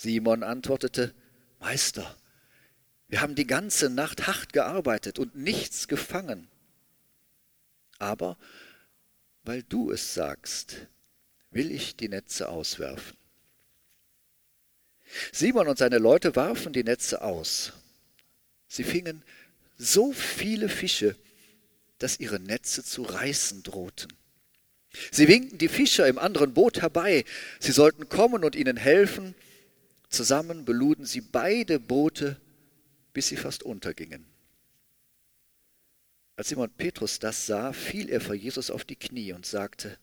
Simon 0.02 0.42
antwortete, 0.42 1.14
Meister, 1.60 2.16
wir 3.06 3.20
haben 3.20 3.36
die 3.36 3.46
ganze 3.46 3.88
Nacht 3.88 4.26
hart 4.26 4.52
gearbeitet 4.52 5.20
und 5.20 5.36
nichts 5.36 5.86
gefangen. 5.86 6.48
Aber 8.00 8.36
weil 9.44 9.62
du 9.62 9.92
es 9.92 10.12
sagst, 10.12 10.88
will 11.52 11.70
ich 11.70 11.94
die 11.94 12.08
Netze 12.08 12.48
auswerfen. 12.48 13.16
Simon 15.30 15.68
und 15.68 15.78
seine 15.78 15.98
Leute 15.98 16.34
warfen 16.34 16.72
die 16.72 16.82
Netze 16.82 17.22
aus. 17.22 17.72
Sie 18.66 18.82
fingen 18.82 19.22
so 19.78 20.12
viele 20.12 20.68
Fische, 20.68 21.14
dass 21.98 22.18
ihre 22.18 22.40
Netze 22.40 22.82
zu 22.82 23.02
reißen 23.02 23.62
drohten. 23.62 24.12
Sie 25.12 25.28
winkten 25.28 25.58
die 25.58 25.68
Fischer 25.68 26.08
im 26.08 26.18
anderen 26.18 26.54
Boot 26.54 26.82
herbei. 26.82 27.24
Sie 27.60 27.70
sollten 27.72 28.08
kommen 28.08 28.42
und 28.42 28.56
ihnen 28.56 28.76
helfen. 28.76 29.36
Zusammen 30.12 30.66
beluden 30.66 31.06
sie 31.06 31.22
beide 31.22 31.80
Boote, 31.80 32.38
bis 33.14 33.28
sie 33.28 33.36
fast 33.36 33.62
untergingen. 33.62 34.26
Als 36.36 36.50
Simon 36.50 36.70
Petrus 36.70 37.18
das 37.18 37.46
sah, 37.46 37.72
fiel 37.72 38.10
er 38.10 38.20
vor 38.20 38.34
Jesus 38.34 38.70
auf 38.70 38.84
die 38.84 38.96
Knie 38.96 39.32
und 39.32 39.46
sagte, 39.46 39.98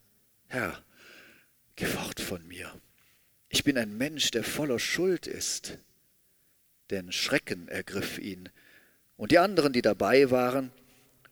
Herr, 0.47 0.83
geh 1.75 1.85
fort 1.85 2.19
von 2.19 2.45
mir. 2.47 2.73
Ich 3.49 3.63
bin 3.63 3.77
ein 3.77 3.95
Mensch, 3.97 4.31
der 4.31 4.43
voller 4.43 4.79
Schuld 4.79 5.27
ist. 5.27 5.77
Denn 6.89 7.11
Schrecken 7.11 7.67
ergriff 7.67 8.17
ihn 8.17 8.49
und 9.15 9.31
die 9.31 9.37
anderen, 9.37 9.73
die 9.73 9.83
dabei 9.83 10.31
waren, 10.31 10.71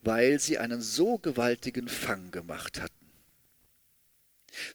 weil 0.04 0.40
sie 0.40 0.60
einen 0.60 0.82
so 0.82 1.18
gewaltigen 1.18 1.88
Fang 1.88 2.30
gemacht 2.30 2.80
hatten. 2.80 2.94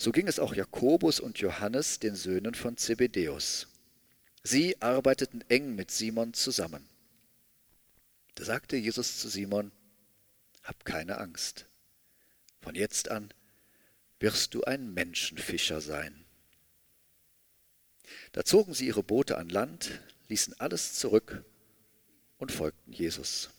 So 0.01 0.11
ging 0.11 0.27
es 0.27 0.41
auch 0.41 0.55
Jakobus 0.55 1.21
und 1.21 1.39
Johannes, 1.39 2.01
den 2.01 2.17
Söhnen 2.17 2.57
von 2.57 2.77
Zebedäus. 2.77 3.69
Sie 4.43 4.81
arbeiteten 4.83 5.43
eng 5.49 5.75
mit 5.75 5.91
Simon 5.91 6.35
zusammen. 6.35 6.89
Da 8.35 8.45
sagte 8.45 8.77
Jesus 8.77 9.19
zu 9.19 9.29
Simon, 9.29 9.71
Hab 10.63 10.85
keine 10.85 11.19
Angst. 11.19 11.67
Von 12.61 12.75
jetzt 12.75 13.09
an 13.09 13.33
wirst 14.19 14.55
du 14.55 14.63
ein 14.65 14.95
Menschenfischer 14.95 15.81
sein. 15.81 16.25
Da 18.33 18.45
zogen 18.45 18.75
sie 18.75 18.87
ihre 18.87 19.03
Boote 19.03 19.37
an 19.39 19.49
Land, 19.49 20.01
ließen 20.29 20.59
alles 20.61 20.95
zurück 20.95 21.45
und 22.39 22.53
folgten 22.53 22.93
Jesus. 22.93 23.51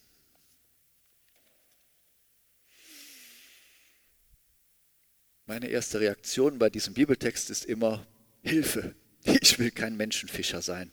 Meine 5.46 5.68
erste 5.68 6.00
Reaktion 6.00 6.58
bei 6.58 6.70
diesem 6.70 6.94
Bibeltext 6.94 7.50
ist 7.50 7.66
immer 7.66 8.08
Hilfe. 8.42 8.96
Ich 9.24 9.60
will 9.60 9.72
kein 9.72 9.96
Menschenfischer 9.96 10.62
sein. 10.62 10.92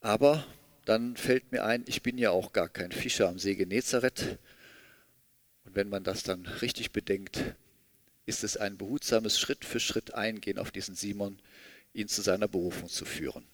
Aber 0.00 0.46
dann 0.84 1.16
fällt 1.16 1.52
mir 1.52 1.64
ein, 1.64 1.84
ich 1.86 2.02
bin 2.02 2.18
ja 2.18 2.30
auch 2.30 2.52
gar 2.52 2.68
kein 2.68 2.92
Fischer 2.92 3.28
am 3.28 3.38
See 3.38 3.54
Genezareth. 3.54 4.38
Und 5.64 5.76
wenn 5.76 5.88
man 5.88 6.02
das 6.02 6.22
dann 6.22 6.46
richtig 6.46 6.92
bedenkt, 6.92 7.40
ist 8.26 8.44
es 8.44 8.56
ein 8.56 8.78
behutsames 8.78 9.38
Schritt 9.38 9.64
für 9.64 9.80
Schritt 9.80 10.14
Eingehen 10.14 10.58
auf 10.58 10.70
diesen 10.70 10.94
Simon, 10.94 11.38
ihn 11.92 12.08
zu 12.08 12.22
seiner 12.22 12.48
Berufung 12.48 12.88
zu 12.88 13.04
führen. 13.04 13.44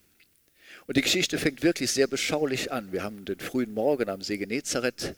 Und 0.87 0.97
die 0.97 1.03
Geschichte 1.03 1.39
fängt 1.39 1.63
wirklich 1.63 1.91
sehr 1.91 2.07
beschaulich 2.07 2.73
an. 2.73 2.93
Wir 2.93 3.03
haben 3.03 3.25
den 3.25 3.41
frühen 3.41 3.75
Morgen 3.75 4.09
am 4.09 4.23
See 4.23 4.39
Genezareth. 4.39 5.15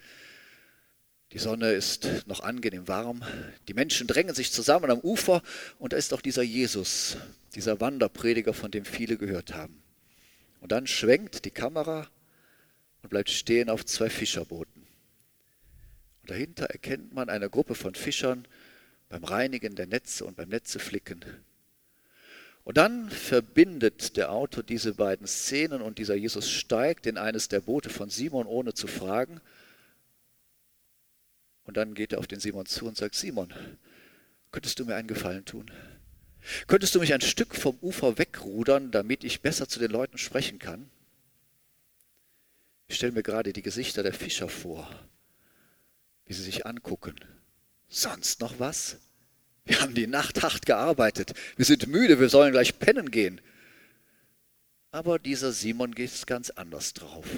Die 1.32 1.38
Sonne 1.38 1.72
ist 1.72 2.26
noch 2.26 2.40
angenehm 2.40 2.88
warm. 2.88 3.22
Die 3.68 3.74
Menschen 3.74 4.08
drängen 4.08 4.34
sich 4.34 4.50
zusammen 4.50 4.90
am 4.90 4.98
Ufer 4.98 5.42
und 5.78 5.92
da 5.92 5.96
ist 5.96 6.12
auch 6.12 6.22
dieser 6.22 6.42
Jesus, 6.42 7.16
dieser 7.54 7.80
Wanderprediger, 7.80 8.52
von 8.52 8.72
dem 8.72 8.84
viele 8.84 9.16
gehört 9.16 9.54
haben. 9.54 9.80
Und 10.60 10.72
dann 10.72 10.88
schwenkt 10.88 11.44
die 11.44 11.52
Kamera 11.52 12.08
und 13.02 13.10
bleibt 13.10 13.30
stehen 13.30 13.70
auf 13.70 13.86
zwei 13.86 14.10
Fischerbooten. 14.10 14.86
Und 16.22 16.30
dahinter 16.30 16.66
erkennt 16.66 17.14
man 17.14 17.28
eine 17.28 17.48
Gruppe 17.48 17.76
von 17.76 17.94
Fischern 17.94 18.48
beim 19.08 19.22
Reinigen 19.22 19.76
der 19.76 19.86
Netze 19.86 20.24
und 20.24 20.36
beim 20.36 20.48
Netzeflicken. 20.48 21.24
Und 22.64 22.76
dann 22.76 23.08
verbindet 23.08 24.16
der 24.16 24.32
Autor 24.32 24.64
diese 24.64 24.94
beiden 24.94 25.28
Szenen 25.28 25.80
und 25.80 25.98
dieser 25.98 26.14
Jesus 26.14 26.50
steigt 26.50 27.06
in 27.06 27.18
eines 27.18 27.48
der 27.48 27.60
Boote 27.60 27.88
von 27.88 28.10
Simon, 28.10 28.46
ohne 28.46 28.74
zu 28.74 28.88
fragen. 28.88 29.40
Und 31.70 31.76
dann 31.76 31.94
geht 31.94 32.12
er 32.12 32.18
auf 32.18 32.26
den 32.26 32.40
Simon 32.40 32.66
zu 32.66 32.86
und 32.86 32.96
sagt, 32.96 33.14
Simon, 33.14 33.54
könntest 34.50 34.80
du 34.80 34.84
mir 34.84 34.96
einen 34.96 35.06
Gefallen 35.06 35.44
tun? 35.44 35.70
Könntest 36.66 36.96
du 36.96 36.98
mich 36.98 37.14
ein 37.14 37.20
Stück 37.20 37.54
vom 37.54 37.78
Ufer 37.80 38.18
wegrudern, 38.18 38.90
damit 38.90 39.22
ich 39.22 39.40
besser 39.40 39.68
zu 39.68 39.78
den 39.78 39.92
Leuten 39.92 40.18
sprechen 40.18 40.58
kann? 40.58 40.90
Ich 42.88 42.96
stelle 42.96 43.12
mir 43.12 43.22
gerade 43.22 43.52
die 43.52 43.62
Gesichter 43.62 44.02
der 44.02 44.12
Fischer 44.12 44.48
vor, 44.48 44.90
wie 46.24 46.32
sie 46.32 46.42
sich 46.42 46.66
angucken. 46.66 47.14
Sonst 47.88 48.40
noch 48.40 48.58
was? 48.58 48.96
Wir 49.64 49.80
haben 49.80 49.94
die 49.94 50.08
Nacht 50.08 50.42
hart 50.42 50.66
gearbeitet. 50.66 51.34
Wir 51.54 51.66
sind 51.66 51.86
müde, 51.86 52.18
wir 52.18 52.30
sollen 52.30 52.50
gleich 52.50 52.80
pennen 52.80 53.12
gehen. 53.12 53.40
Aber 54.90 55.20
dieser 55.20 55.52
Simon 55.52 55.94
geht 55.94 56.26
ganz 56.26 56.50
anders 56.50 56.94
drauf. 56.94 57.28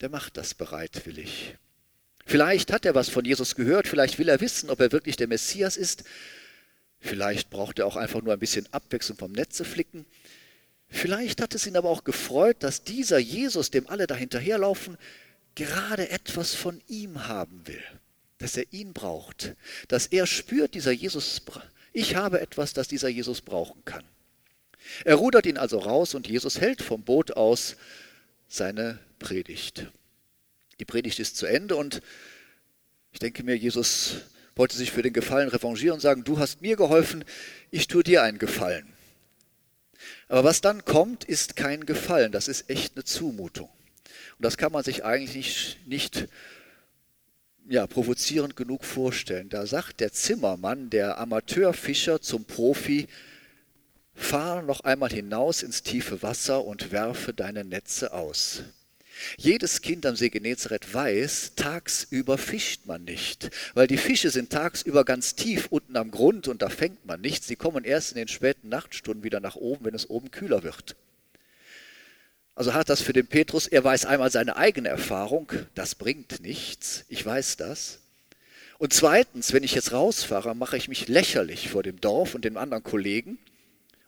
Der 0.00 0.10
macht 0.10 0.36
das 0.36 0.54
bereitwillig. 0.54 1.56
Vielleicht 2.24 2.72
hat 2.72 2.84
er 2.86 2.94
was 2.94 3.08
von 3.08 3.24
Jesus 3.24 3.54
gehört, 3.54 3.88
vielleicht 3.88 4.18
will 4.18 4.28
er 4.28 4.40
wissen, 4.40 4.70
ob 4.70 4.80
er 4.80 4.92
wirklich 4.92 5.16
der 5.16 5.28
Messias 5.28 5.76
ist. 5.76 6.04
Vielleicht 7.00 7.50
braucht 7.50 7.78
er 7.78 7.86
auch 7.86 7.96
einfach 7.96 8.22
nur 8.22 8.32
ein 8.32 8.38
bisschen 8.38 8.68
Abwechslung 8.72 9.18
vom 9.18 9.32
Netze 9.32 9.64
flicken. 9.64 10.06
Vielleicht 10.88 11.40
hat 11.40 11.54
es 11.54 11.66
ihn 11.66 11.76
aber 11.76 11.88
auch 11.88 12.04
gefreut, 12.04 12.58
dass 12.60 12.84
dieser 12.84 13.18
Jesus, 13.18 13.70
dem 13.70 13.88
alle 13.88 14.06
dahinterherlaufen, 14.06 14.98
gerade 15.54 16.10
etwas 16.10 16.54
von 16.54 16.80
ihm 16.86 17.26
haben 17.26 17.66
will, 17.66 17.82
dass 18.38 18.56
er 18.56 18.72
ihn 18.72 18.92
braucht, 18.92 19.54
dass 19.88 20.06
er 20.06 20.26
spürt, 20.26 20.74
dieser 20.74 20.92
Jesus, 20.92 21.42
ich 21.92 22.14
habe 22.14 22.40
etwas, 22.40 22.72
das 22.72 22.88
dieser 22.88 23.08
Jesus 23.08 23.40
brauchen 23.40 23.84
kann. 23.84 24.04
Er 25.04 25.16
rudert 25.16 25.46
ihn 25.46 25.58
also 25.58 25.78
raus 25.78 26.14
und 26.14 26.28
Jesus 26.28 26.60
hält 26.60 26.82
vom 26.82 27.02
Boot 27.02 27.32
aus 27.32 27.76
seine 28.48 28.98
Predigt. 29.18 29.86
Die 30.82 30.86
Predigt 30.86 31.20
ist 31.20 31.36
zu 31.36 31.46
Ende 31.46 31.76
und 31.76 32.02
ich 33.12 33.20
denke 33.20 33.44
mir, 33.44 33.56
Jesus 33.56 34.16
wollte 34.56 34.76
sich 34.76 34.90
für 34.90 35.02
den 35.02 35.12
Gefallen 35.12 35.48
revanchieren 35.48 35.94
und 35.94 36.00
sagen, 36.00 36.24
du 36.24 36.40
hast 36.40 36.60
mir 36.60 36.74
geholfen, 36.74 37.24
ich 37.70 37.86
tue 37.86 38.02
dir 38.02 38.24
einen 38.24 38.40
Gefallen. 38.40 38.92
Aber 40.26 40.42
was 40.42 40.60
dann 40.60 40.84
kommt, 40.84 41.22
ist 41.22 41.54
kein 41.54 41.86
Gefallen, 41.86 42.32
das 42.32 42.48
ist 42.48 42.68
echt 42.68 42.96
eine 42.96 43.04
Zumutung. 43.04 43.68
Und 43.68 44.44
das 44.44 44.56
kann 44.56 44.72
man 44.72 44.82
sich 44.82 45.04
eigentlich 45.04 45.78
nicht, 45.86 45.86
nicht 45.86 46.28
ja, 47.68 47.86
provozierend 47.86 48.56
genug 48.56 48.84
vorstellen. 48.84 49.50
Da 49.50 49.66
sagt 49.66 50.00
der 50.00 50.12
Zimmermann, 50.12 50.90
der 50.90 51.16
Amateurfischer 51.18 52.20
zum 52.20 52.44
Profi, 52.44 53.06
fahr 54.14 54.62
noch 54.62 54.80
einmal 54.80 55.10
hinaus 55.10 55.62
ins 55.62 55.84
tiefe 55.84 56.22
Wasser 56.22 56.64
und 56.64 56.90
werfe 56.90 57.32
deine 57.32 57.64
Netze 57.64 58.12
aus. 58.12 58.64
Jedes 59.36 59.82
Kind 59.82 60.06
am 60.06 60.16
See 60.16 60.30
Genezareth 60.30 60.92
weiß, 60.92 61.52
tagsüber 61.56 62.38
fischt 62.38 62.86
man 62.86 63.04
nicht, 63.04 63.50
weil 63.74 63.86
die 63.86 63.96
Fische 63.96 64.30
sind 64.30 64.50
tagsüber 64.50 65.04
ganz 65.04 65.34
tief 65.34 65.68
unten 65.70 65.96
am 65.96 66.10
Grund 66.10 66.48
und 66.48 66.62
da 66.62 66.68
fängt 66.68 67.04
man 67.06 67.20
nichts. 67.20 67.46
Sie 67.46 67.56
kommen 67.56 67.84
erst 67.84 68.12
in 68.12 68.18
den 68.18 68.28
späten 68.28 68.68
Nachtstunden 68.68 69.24
wieder 69.24 69.40
nach 69.40 69.56
oben, 69.56 69.84
wenn 69.84 69.94
es 69.94 70.08
oben 70.08 70.30
kühler 70.30 70.62
wird. 70.62 70.96
Also 72.54 72.74
hat 72.74 72.90
das 72.90 73.00
für 73.00 73.14
den 73.14 73.26
Petrus, 73.26 73.66
er 73.66 73.82
weiß 73.82 74.04
einmal 74.04 74.30
seine 74.30 74.56
eigene 74.56 74.88
Erfahrung, 74.88 75.50
das 75.74 75.94
bringt 75.94 76.40
nichts, 76.40 77.04
ich 77.08 77.24
weiß 77.24 77.56
das. 77.56 78.00
Und 78.78 78.92
zweitens, 78.92 79.52
wenn 79.52 79.62
ich 79.62 79.74
jetzt 79.74 79.92
rausfahre, 79.92 80.54
mache 80.54 80.76
ich 80.76 80.88
mich 80.88 81.08
lächerlich 81.08 81.70
vor 81.70 81.82
dem 81.82 82.00
Dorf 82.00 82.34
und 82.34 82.44
den 82.44 82.56
anderen 82.56 82.82
Kollegen. 82.82 83.38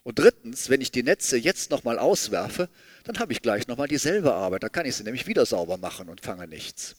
Und 0.05 0.19
drittens, 0.19 0.69
wenn 0.69 0.83
ich 0.83 0.93
die 0.93 1.03
Netze 1.03 1.39
jetzt 1.39 1.71
nochmal 1.71 1.99
auswerfe, 1.99 2.69
dann 3.05 3.19
habe 3.19 3.33
ich 3.33 3.41
gleich 3.41 3.67
nochmal 3.67 3.89
dieselbe 3.89 4.35
Arbeit. 4.35 4.63
Da 4.63 4.69
kann 4.69 4.87
ich 4.87 4.95
sie 4.95 5.03
nämlich 5.03 5.27
wieder 5.27 5.47
sauber 5.47 5.79
machen 5.79 6.11
und 6.11 6.21
fange 6.21 6.47
nichts. 6.47 6.95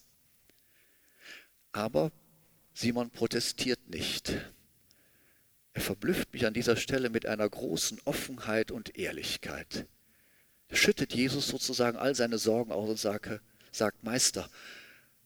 Aber 1.70 2.10
Simon 2.74 3.10
protestiert 3.10 3.88
nicht. 3.88 4.32
Er 5.72 5.80
verblüfft 5.80 6.32
mich 6.32 6.46
an 6.46 6.54
dieser 6.54 6.76
Stelle 6.76 7.08
mit 7.08 7.26
einer 7.26 7.48
großen 7.48 8.00
Offenheit 8.04 8.72
und 8.72 8.98
Ehrlichkeit. 8.98 9.86
Er 10.68 10.76
schüttet 10.76 11.14
Jesus 11.14 11.46
sozusagen 11.46 11.96
all 11.96 12.14
seine 12.14 12.38
Sorgen 12.38 12.72
aus 12.72 12.88
und 12.88 12.98
sagt, 12.98 13.40
sagt 13.70 14.02
Meister, 14.02 14.50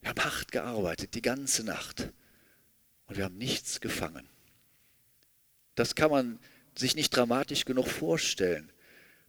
wir 0.01 0.09
haben 0.09 0.23
hart 0.23 0.51
gearbeitet, 0.51 1.15
die 1.15 1.21
ganze 1.21 1.63
Nacht, 1.63 2.11
und 3.07 3.17
wir 3.17 3.25
haben 3.25 3.37
nichts 3.37 3.81
gefangen. 3.81 4.27
Das 5.75 5.95
kann 5.95 6.11
man 6.11 6.39
sich 6.81 6.95
nicht 6.95 7.15
dramatisch 7.15 7.65
genug 7.65 7.87
vorstellen. 7.87 8.71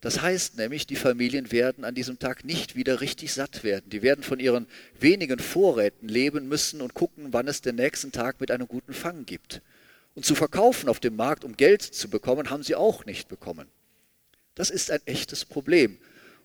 Das 0.02 0.20
heißt 0.20 0.56
nämlich, 0.56 0.88
die 0.88 0.96
Familien 0.96 1.52
werden 1.52 1.84
an 1.84 1.94
diesem 1.94 2.18
Tag 2.18 2.44
nicht 2.44 2.74
wieder 2.74 3.00
richtig 3.00 3.32
satt 3.32 3.62
werden. 3.62 3.88
Die 3.88 4.02
werden 4.02 4.24
von 4.24 4.40
ihren 4.40 4.66
wenigen 4.98 5.38
Vorräten 5.38 6.08
leben 6.08 6.48
müssen 6.48 6.80
und 6.80 6.92
gucken, 6.92 7.28
wann 7.30 7.46
es 7.46 7.60
den 7.60 7.76
nächsten 7.76 8.10
Tag 8.10 8.40
mit 8.40 8.50
einem 8.50 8.66
guten 8.66 8.94
Fang 8.94 9.24
gibt. 9.26 9.62
Und 10.16 10.26
zu 10.26 10.34
verkaufen 10.34 10.88
auf 10.88 10.98
dem 10.98 11.14
Markt, 11.14 11.44
um 11.44 11.56
Geld 11.56 11.82
zu 11.82 12.10
bekommen, 12.10 12.50
haben 12.50 12.64
sie 12.64 12.74
auch 12.74 13.04
nicht 13.06 13.28
bekommen. 13.28 13.68
Das 14.56 14.70
ist 14.70 14.90
ein 14.90 15.00
echtes 15.06 15.44
Problem. 15.44 15.98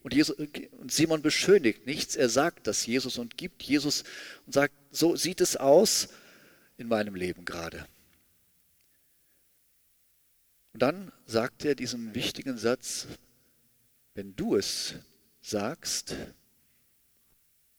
Und, 0.04 0.14
Jesus, 0.14 0.38
und 0.38 0.92
Simon 0.92 1.24
beschönigt 1.24 1.88
nichts, 1.88 2.16
er 2.16 2.30
sagt 2.30 2.68
das 2.68 2.86
Jesus 2.86 3.18
und 3.18 3.38
gibt 3.38 3.64
Jesus 3.64 4.04
und 4.46 4.54
sagt, 4.54 4.74
so 4.92 5.16
sieht 5.16 5.42
es 5.42 5.58
aus 5.58 6.10
in 6.78 6.88
meinem 6.88 7.16
Leben 7.16 7.44
gerade. 7.44 7.88
Und 10.78 10.84
dann 10.84 11.12
sagt 11.26 11.66
er 11.66 11.74
diesen 11.74 12.14
wichtigen 12.14 12.56
Satz, 12.56 13.08
wenn 14.14 14.36
du 14.36 14.56
es 14.56 14.94
sagst, 15.42 16.16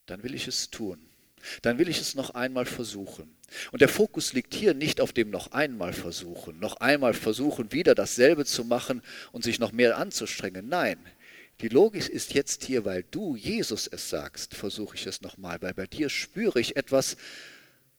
dann 0.06 0.24
will 0.24 0.34
ich 0.34 0.48
es 0.48 0.70
tun. 0.70 0.98
Dann 1.62 1.78
will 1.78 1.88
ich 1.88 2.00
es 2.00 2.16
noch 2.16 2.30
einmal 2.30 2.66
versuchen. 2.66 3.36
Und 3.70 3.82
der 3.82 3.88
Fokus 3.88 4.32
liegt 4.32 4.52
hier 4.52 4.74
nicht 4.74 5.00
auf 5.00 5.12
dem 5.12 5.30
noch 5.30 5.52
einmal 5.52 5.92
versuchen, 5.92 6.58
noch 6.58 6.78
einmal 6.78 7.14
versuchen, 7.14 7.70
wieder 7.70 7.94
dasselbe 7.94 8.44
zu 8.44 8.64
machen 8.64 9.00
und 9.30 9.44
sich 9.44 9.60
noch 9.60 9.70
mehr 9.70 9.96
anzustrengen. 9.96 10.68
Nein, 10.68 10.98
die 11.60 11.68
Logik 11.68 12.08
ist 12.08 12.34
jetzt 12.34 12.64
hier, 12.64 12.84
weil 12.84 13.04
du 13.12 13.36
Jesus 13.36 13.86
es 13.86 14.10
sagst, 14.10 14.56
versuche 14.56 14.96
ich 14.96 15.06
es 15.06 15.20
nochmal, 15.20 15.62
weil 15.62 15.72
bei 15.72 15.86
dir 15.86 16.08
spüre 16.08 16.58
ich 16.58 16.74
etwas, 16.74 17.16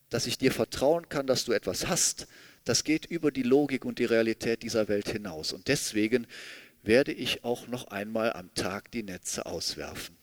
dass 0.09 0.27
ich 0.27 0.37
dir 0.37 0.51
vertrauen 0.51 1.09
kann, 1.09 1.27
dass 1.27 1.45
du 1.45 1.51
etwas 1.51 1.87
hast. 1.87 2.27
Das 2.63 2.83
geht 2.83 3.05
über 3.05 3.31
die 3.31 3.43
Logik 3.43 3.85
und 3.85 3.99
die 3.99 4.05
Realität 4.05 4.63
dieser 4.63 4.87
Welt 4.87 5.09
hinaus. 5.09 5.53
Und 5.53 5.67
deswegen 5.67 6.27
werde 6.83 7.11
ich 7.11 7.43
auch 7.43 7.67
noch 7.67 7.87
einmal 7.87 8.33
am 8.33 8.53
Tag 8.53 8.91
die 8.91 9.03
Netze 9.03 9.45
auswerfen. 9.45 10.17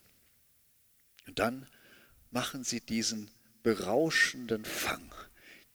Und 1.27 1.39
dann 1.39 1.67
machen 2.31 2.65
sie 2.65 2.81
diesen 2.81 3.31
berauschenden 3.63 4.65
Fang. 4.65 5.11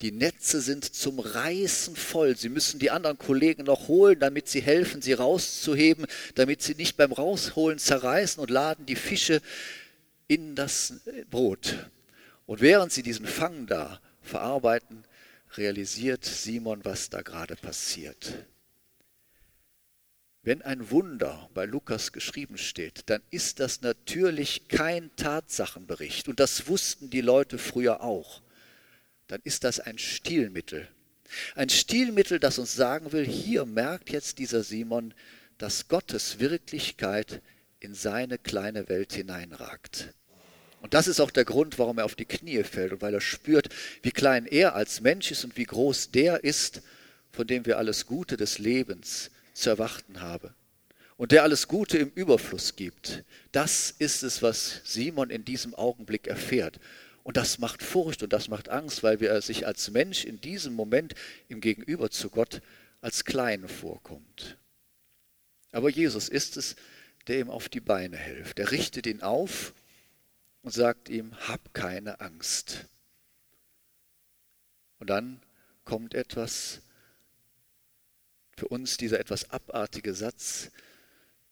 Die 0.00 0.12
Netze 0.12 0.60
sind 0.60 0.84
zum 0.84 1.20
Reißen 1.20 1.94
voll. 1.94 2.36
Sie 2.36 2.48
müssen 2.48 2.80
die 2.80 2.90
anderen 2.90 3.18
Kollegen 3.18 3.64
noch 3.64 3.86
holen, 3.86 4.18
damit 4.18 4.48
sie 4.48 4.60
helfen, 4.60 5.00
sie 5.00 5.12
rauszuheben, 5.12 6.06
damit 6.34 6.60
sie 6.60 6.74
nicht 6.74 6.96
beim 6.96 7.12
Rausholen 7.12 7.78
zerreißen 7.78 8.42
und 8.42 8.50
laden 8.50 8.84
die 8.84 8.96
Fische 8.96 9.40
in 10.26 10.56
das 10.56 10.94
Brot. 11.30 11.76
Und 12.52 12.60
während 12.60 12.92
sie 12.92 13.02
diesen 13.02 13.24
Fang 13.24 13.66
da 13.66 13.98
verarbeiten, 14.20 15.04
realisiert 15.56 16.26
Simon, 16.26 16.84
was 16.84 17.08
da 17.08 17.22
gerade 17.22 17.56
passiert. 17.56 18.44
Wenn 20.42 20.60
ein 20.60 20.90
Wunder 20.90 21.48
bei 21.54 21.64
Lukas 21.64 22.12
geschrieben 22.12 22.58
steht, 22.58 23.08
dann 23.08 23.22
ist 23.30 23.58
das 23.58 23.80
natürlich 23.80 24.68
kein 24.68 25.10
Tatsachenbericht. 25.16 26.28
Und 26.28 26.40
das 26.40 26.68
wussten 26.68 27.08
die 27.08 27.22
Leute 27.22 27.56
früher 27.56 28.02
auch. 28.02 28.42
Dann 29.28 29.40
ist 29.44 29.64
das 29.64 29.80
ein 29.80 29.96
Stilmittel. 29.96 30.86
Ein 31.54 31.70
Stilmittel, 31.70 32.38
das 32.38 32.58
uns 32.58 32.74
sagen 32.74 33.12
will, 33.12 33.24
hier 33.24 33.64
merkt 33.64 34.10
jetzt 34.10 34.38
dieser 34.38 34.62
Simon, 34.62 35.14
dass 35.56 35.88
Gottes 35.88 36.38
Wirklichkeit 36.38 37.40
in 37.80 37.94
seine 37.94 38.36
kleine 38.36 38.90
Welt 38.90 39.14
hineinragt. 39.14 40.12
Und 40.82 40.94
das 40.94 41.06
ist 41.06 41.20
auch 41.20 41.30
der 41.30 41.44
Grund, 41.44 41.78
warum 41.78 41.98
er 41.98 42.04
auf 42.04 42.16
die 42.16 42.24
Knie 42.24 42.64
fällt 42.64 42.92
und 42.92 43.02
weil 43.02 43.14
er 43.14 43.20
spürt, 43.20 43.68
wie 44.02 44.10
klein 44.10 44.46
er 44.46 44.74
als 44.74 45.00
Mensch 45.00 45.30
ist 45.30 45.44
und 45.44 45.56
wie 45.56 45.64
groß 45.64 46.10
der 46.10 46.42
ist, 46.42 46.82
von 47.30 47.46
dem 47.46 47.64
wir 47.66 47.78
alles 47.78 48.04
Gute 48.04 48.36
des 48.36 48.58
Lebens 48.58 49.30
zu 49.54 49.70
erwarten 49.70 50.20
habe 50.20 50.52
und 51.16 51.30
der 51.30 51.44
alles 51.44 51.68
Gute 51.68 51.98
im 51.98 52.10
Überfluss 52.10 52.74
gibt. 52.74 53.22
Das 53.52 53.94
ist 53.96 54.24
es, 54.24 54.42
was 54.42 54.80
Simon 54.82 55.30
in 55.30 55.44
diesem 55.44 55.72
Augenblick 55.72 56.26
erfährt. 56.26 56.80
Und 57.22 57.36
das 57.36 57.60
macht 57.60 57.80
Furcht 57.80 58.24
und 58.24 58.32
das 58.32 58.48
macht 58.48 58.68
Angst, 58.68 59.04
weil 59.04 59.22
er 59.22 59.40
sich 59.40 59.64
als 59.64 59.88
Mensch 59.92 60.24
in 60.24 60.40
diesem 60.40 60.72
Moment 60.72 61.14
im 61.48 61.60
Gegenüber 61.60 62.10
zu 62.10 62.28
Gott 62.28 62.60
als 63.00 63.24
klein 63.24 63.68
vorkommt. 63.68 64.58
Aber 65.70 65.88
Jesus 65.88 66.28
ist 66.28 66.56
es, 66.56 66.74
der 67.28 67.38
ihm 67.38 67.50
auf 67.50 67.68
die 67.68 67.78
Beine 67.78 68.16
hilft. 68.16 68.58
Er 68.58 68.72
richtet 68.72 69.06
ihn 69.06 69.22
auf 69.22 69.72
und 70.62 70.72
sagt 70.72 71.08
ihm, 71.08 71.34
hab 71.48 71.74
keine 71.74 72.20
Angst. 72.20 72.86
Und 74.98 75.10
dann 75.10 75.42
kommt 75.84 76.14
etwas, 76.14 76.80
für 78.56 78.68
uns 78.68 78.96
dieser 78.96 79.18
etwas 79.18 79.50
abartige 79.50 80.14
Satz, 80.14 80.70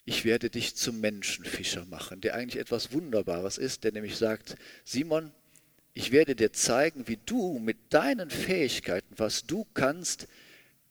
ich 0.05 0.25
werde 0.25 0.51
dich 0.51 0.77
zum 0.77 1.01
Menschenfischer 1.01 1.85
machen, 1.87 2.21
der 2.21 2.35
eigentlich 2.35 2.61
etwas 2.61 2.93
Wunderbares 2.93 3.59
ist, 3.59 3.85
der 3.85 3.93
nämlich 3.93 4.17
sagt, 4.17 4.57
Simon, 4.85 5.33
ich 5.93 6.13
werde 6.13 6.37
dir 6.37 6.53
zeigen, 6.53 7.09
wie 7.09 7.19
du 7.27 7.59
mit 7.59 7.77
deinen 7.91 8.31
Fähigkeiten, 8.31 9.15
was 9.17 9.45
du 9.45 9.67
kannst, 9.75 10.29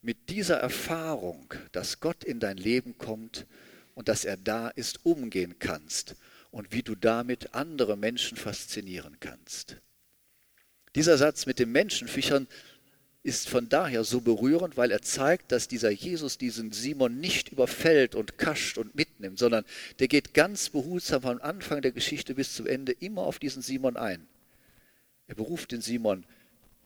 mit 0.02 0.30
dieser 0.30 0.58
Erfahrung, 0.58 1.54
dass 1.72 2.00
Gott 2.00 2.24
in 2.24 2.40
dein 2.40 2.58
Leben 2.58 2.98
kommt 2.98 3.46
und 3.96 4.08
dass 4.08 4.26
er 4.26 4.38
da 4.38 4.70
ist, 4.70 5.06
umgehen 5.06 5.58
kannst 5.60 6.16
und 6.52 6.72
wie 6.72 6.84
du 6.84 6.96
damit 6.96 7.54
andere 7.54 7.98
Menschen 7.98 8.38
faszinieren 8.38 9.18
kannst. 9.20 9.78
Dieser 10.96 11.18
Satz 11.18 11.46
mit 11.46 11.60
dem 11.60 11.72
Menschenfischern 11.72 12.48
ist 13.22 13.50
von 13.50 13.68
daher 13.70 14.04
so 14.04 14.22
berührend, 14.22 14.78
weil 14.78 14.92
er 14.92 15.02
zeigt, 15.02 15.52
dass 15.52 15.68
dieser 15.68 15.90
Jesus 15.90 16.38
diesen 16.38 16.72
Simon 16.72 17.20
nicht 17.20 17.50
überfällt 17.50 18.16
und 18.16 18.38
kascht 18.38 18.78
und 18.78 18.96
mitnimmt, 18.96 19.38
sondern 19.38 19.66
der 20.00 20.08
geht 20.08 20.34
ganz 20.34 20.70
behutsam 20.70 21.22
vom 21.22 21.42
Anfang 21.42 21.82
der 21.82 21.92
Geschichte 21.92 22.34
bis 22.34 22.56
zum 22.56 22.66
Ende 22.66 22.94
immer 22.94 23.24
auf 23.24 23.40
diesen 23.40 23.62
Simon 23.62 23.98
ein. 23.98 24.26
Er 25.28 25.36
beruft 25.36 25.74
den 25.74 25.82
Simon 25.82 26.26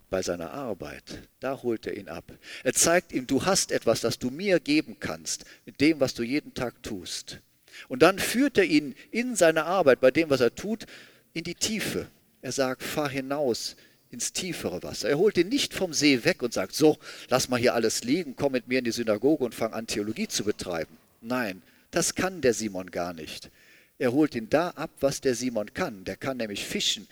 bei 0.10 0.22
seiner 0.22 0.52
Arbeit, 0.52 1.30
da 1.40 1.62
holt 1.64 1.88
er 1.88 1.96
ihn 1.96 2.10
ab. 2.10 2.32
Er 2.64 2.74
zeigt 2.74 3.14
ihm, 3.14 3.26
du 3.26 3.46
hast 3.46 3.72
etwas, 3.72 4.02
das 4.02 4.20
du 4.20 4.30
mir 4.30 4.60
geben 4.60 4.98
kannst, 5.00 5.46
mit 5.66 5.80
dem, 5.82 6.00
was 6.00 6.14
du 6.14 6.24
jeden 6.24 6.54
Tag 6.54 6.84
tust. 6.84 7.40
Und 7.88 8.02
dann 8.02 8.20
führt 8.20 8.58
er 8.58 8.66
ihn 8.66 8.96
in 9.12 9.36
seiner 9.36 9.66
Arbeit, 9.66 10.02
bei 10.02 10.12
dem, 10.12 10.30
was 10.30 10.42
er 10.42 10.56
tut, 10.56 10.86
in 11.34 11.44
die 11.44 11.56
Tiefe. 11.56 12.08
Er 12.42 12.52
sagt, 12.52 12.84
fahr 12.84 13.10
hinaus 13.10 13.76
ins 14.12 14.32
tiefere 14.32 14.84
Wasser. 14.84 15.10
Er 15.10 15.18
holt 15.18 15.38
ihn 15.38 15.50
nicht 15.50 15.74
vom 15.74 15.94
See 15.94 16.24
weg 16.24 16.44
und 16.44 16.54
sagt, 16.54 16.76
so, 16.76 16.98
lass 17.30 17.50
mal 17.50 17.60
hier 17.60 17.74
alles 17.74 18.04
liegen, 18.04 18.36
komm 18.36 18.52
mit 18.52 18.68
mir 18.68 18.80
in 18.80 18.86
die 18.86 18.92
Synagoge 18.92 19.44
und 19.44 19.56
fang 19.56 19.74
an, 19.74 19.88
Theologie 19.88 20.28
zu 20.28 20.44
betreiben. 20.44 20.98
Nein, 21.22 21.62
das 21.90 22.14
kann 22.14 22.42
der 22.42 22.54
Simon 22.54 22.92
gar 22.92 23.14
nicht. 23.14 23.50
Er 23.98 24.12
holt 24.12 24.36
ihn 24.36 24.50
da 24.50 24.70
ab, 24.70 24.92
was 25.00 25.22
der 25.22 25.36
Simon 25.36 25.74
kann. 25.74 26.04
Der 26.04 26.16
kann 26.16 26.38
nämlich 26.38 26.66
fischen. 26.66 27.08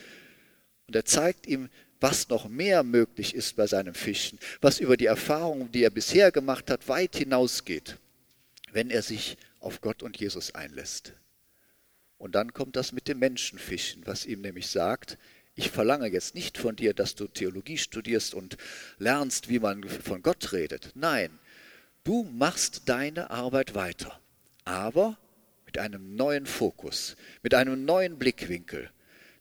Und 0.87 0.95
er 0.95 1.05
zeigt 1.05 1.47
ihm, 1.47 1.69
was 2.01 2.29
noch 2.29 2.49
mehr 2.49 2.83
möglich 2.83 3.35
ist 3.35 3.55
bei 3.55 3.67
seinem 3.67 3.93
Fischen, 3.93 4.39
was 4.59 4.79
über 4.79 4.97
die 4.97 5.05
Erfahrungen, 5.05 5.71
die 5.71 5.83
er 5.83 5.91
bisher 5.91 6.31
gemacht 6.31 6.69
hat, 6.69 6.87
weit 6.87 7.15
hinausgeht, 7.15 7.97
wenn 8.73 8.89
er 8.89 9.03
sich 9.03 9.37
auf 9.61 9.81
Gott 9.81 10.03
und 10.03 10.19
Jesus 10.19 10.53
einlässt. 10.53 11.13
Und 12.17 12.35
dann 12.35 12.53
kommt 12.53 12.75
das 12.75 12.91
mit 12.91 13.07
dem 13.07 13.19
Menschenfischen, 13.19 14.05
was 14.05 14.25
ihm 14.25 14.41
nämlich 14.41 14.67
sagt, 14.67 15.17
ich 15.55 15.71
verlange 15.71 16.07
jetzt 16.07 16.35
nicht 16.35 16.57
von 16.57 16.75
dir, 16.75 16.93
dass 16.93 17.15
du 17.15 17.27
Theologie 17.27 17.77
studierst 17.77 18.33
und 18.33 18.57
lernst, 18.99 19.49
wie 19.49 19.59
man 19.59 19.83
von 19.87 20.21
Gott 20.21 20.53
redet. 20.53 20.91
Nein, 20.95 21.39
du 22.03 22.23
machst 22.23 22.83
deine 22.89 23.31
Arbeit 23.31 23.75
weiter, 23.75 24.19
aber 24.65 25.17
mit 25.65 25.77
einem 25.77 26.15
neuen 26.15 26.45
Fokus, 26.45 27.15
mit 27.43 27.53
einem 27.53 27.85
neuen 27.85 28.17
Blickwinkel, 28.17 28.91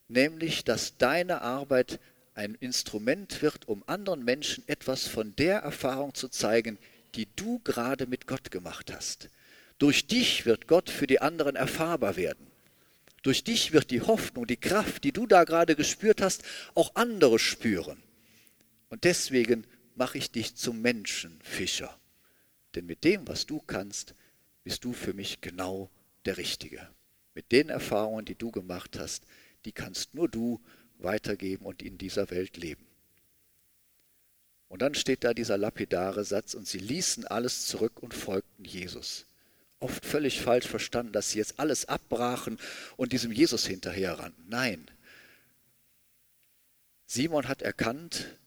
nämlich 0.08 0.64
dass 0.64 0.96
deine 0.96 1.42
Arbeit 1.42 2.00
ein 2.34 2.54
Instrument 2.54 3.42
wird, 3.42 3.68
um 3.68 3.84
anderen 3.86 4.24
Menschen 4.24 4.64
etwas 4.68 5.06
von 5.06 5.34
der 5.36 5.58
Erfahrung 5.58 6.14
zu 6.14 6.28
zeigen, 6.28 6.78
die 7.14 7.28
du 7.36 7.60
gerade 7.60 8.06
mit 8.06 8.26
Gott 8.26 8.50
gemacht 8.50 8.92
hast. 8.92 9.28
Durch 9.80 10.06
dich 10.06 10.44
wird 10.44 10.68
Gott 10.68 10.90
für 10.90 11.06
die 11.06 11.22
anderen 11.22 11.56
erfahrbar 11.56 12.16
werden. 12.16 12.46
Durch 13.22 13.44
dich 13.44 13.72
wird 13.72 13.90
die 13.90 14.02
Hoffnung, 14.02 14.46
die 14.46 14.58
Kraft, 14.58 15.04
die 15.04 15.12
du 15.12 15.26
da 15.26 15.44
gerade 15.44 15.74
gespürt 15.74 16.20
hast, 16.20 16.42
auch 16.74 16.94
andere 16.96 17.38
spüren. 17.38 18.02
Und 18.90 19.04
deswegen 19.04 19.66
mache 19.94 20.18
ich 20.18 20.30
dich 20.30 20.54
zum 20.54 20.82
Menschenfischer. 20.82 21.98
Denn 22.74 22.84
mit 22.84 23.04
dem, 23.04 23.26
was 23.26 23.46
du 23.46 23.58
kannst, 23.58 24.14
bist 24.64 24.84
du 24.84 24.92
für 24.92 25.14
mich 25.14 25.40
genau 25.40 25.90
der 26.26 26.36
Richtige. 26.36 26.86
Mit 27.34 27.50
den 27.50 27.70
Erfahrungen, 27.70 28.26
die 28.26 28.34
du 28.34 28.50
gemacht 28.50 28.98
hast, 28.98 29.24
die 29.64 29.72
kannst 29.72 30.14
nur 30.14 30.28
du 30.28 30.60
weitergeben 30.98 31.64
und 31.64 31.80
in 31.80 31.96
dieser 31.96 32.28
Welt 32.28 32.58
leben. 32.58 32.84
Und 34.68 34.82
dann 34.82 34.94
steht 34.94 35.24
da 35.24 35.32
dieser 35.32 35.56
lapidare 35.56 36.24
Satz, 36.24 36.52
und 36.52 36.68
sie 36.68 36.78
ließen 36.78 37.26
alles 37.26 37.66
zurück 37.66 38.02
und 38.02 38.12
folgten 38.12 38.66
Jesus 38.66 39.26
oft 39.80 40.04
völlig 40.04 40.40
falsch 40.40 40.66
verstanden, 40.66 41.12
dass 41.12 41.30
sie 41.30 41.38
jetzt 41.38 41.58
alles 41.58 41.86
abbrachen 41.86 42.58
und 42.96 43.12
diesem 43.12 43.32
Jesus 43.32 43.66
hinterherrannten. 43.66 44.44
Nein. 44.48 44.90
Simon 47.06 47.48
hat 47.48 47.62
erkannt, 47.62 48.38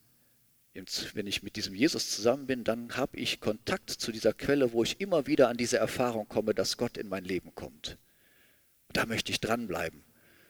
wenn 1.14 1.28
ich 1.28 1.44
mit 1.44 1.56
diesem 1.56 1.76
Jesus 1.76 2.10
zusammen 2.10 2.48
bin, 2.48 2.64
dann 2.64 2.96
habe 2.98 3.18
ich 3.18 3.40
Kontakt 3.40 3.90
zu 3.92 4.12
dieser 4.12 4.34
Quelle, 4.34 4.74
wo 4.74 4.84
ich 4.84 5.00
immer 5.00 5.28
wieder 5.28 5.50
an 5.50 5.58
diese 5.58 5.78
Erfahrung 5.78 6.28
komme, 6.28 6.54
dass 6.56 6.78
Gott 6.78 6.98
in 6.98 7.10
mein 7.10 7.26
Leben 7.26 7.54
kommt. 7.54 7.98
Da 8.92 9.06
möchte 9.06 9.32
ich 9.32 9.40
dranbleiben. 9.40 10.04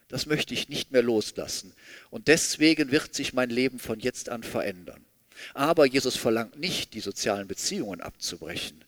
Das 0.07 0.25
möchte 0.25 0.53
ich 0.53 0.69
nicht 0.69 0.91
mehr 0.91 1.01
loslassen. 1.01 1.73
Und 2.09 2.27
deswegen 2.27 2.91
wird 2.91 3.15
sich 3.15 3.33
mein 3.33 3.49
Leben 3.49 3.79
von 3.79 3.99
jetzt 3.99 4.29
an 4.29 4.43
verändern. 4.43 5.03
Aber 5.53 5.85
Jesus 5.85 6.15
verlangt 6.15 6.59
nicht, 6.59 6.93
die 6.93 6.99
sozialen 6.99 7.47
Beziehungen 7.47 7.99
abzubrechen. 7.99 8.85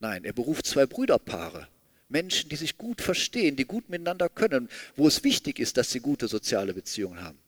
Nein, 0.00 0.24
er 0.24 0.32
beruft 0.32 0.66
zwei 0.66 0.86
Brüderpaare. 0.86 1.68
Menschen, 2.08 2.48
die 2.48 2.56
sich 2.56 2.76
gut 2.76 3.00
verstehen, 3.00 3.54
die 3.54 3.64
gut 3.64 3.88
miteinander 3.88 4.28
können, 4.28 4.68
wo 4.96 5.06
es 5.06 5.22
wichtig 5.22 5.58
ist, 5.58 5.76
dass 5.76 5.90
sie 5.90 6.00
gute 6.00 6.26
soziale 6.26 6.74
Beziehungen 6.74 7.22
haben. 7.22 7.38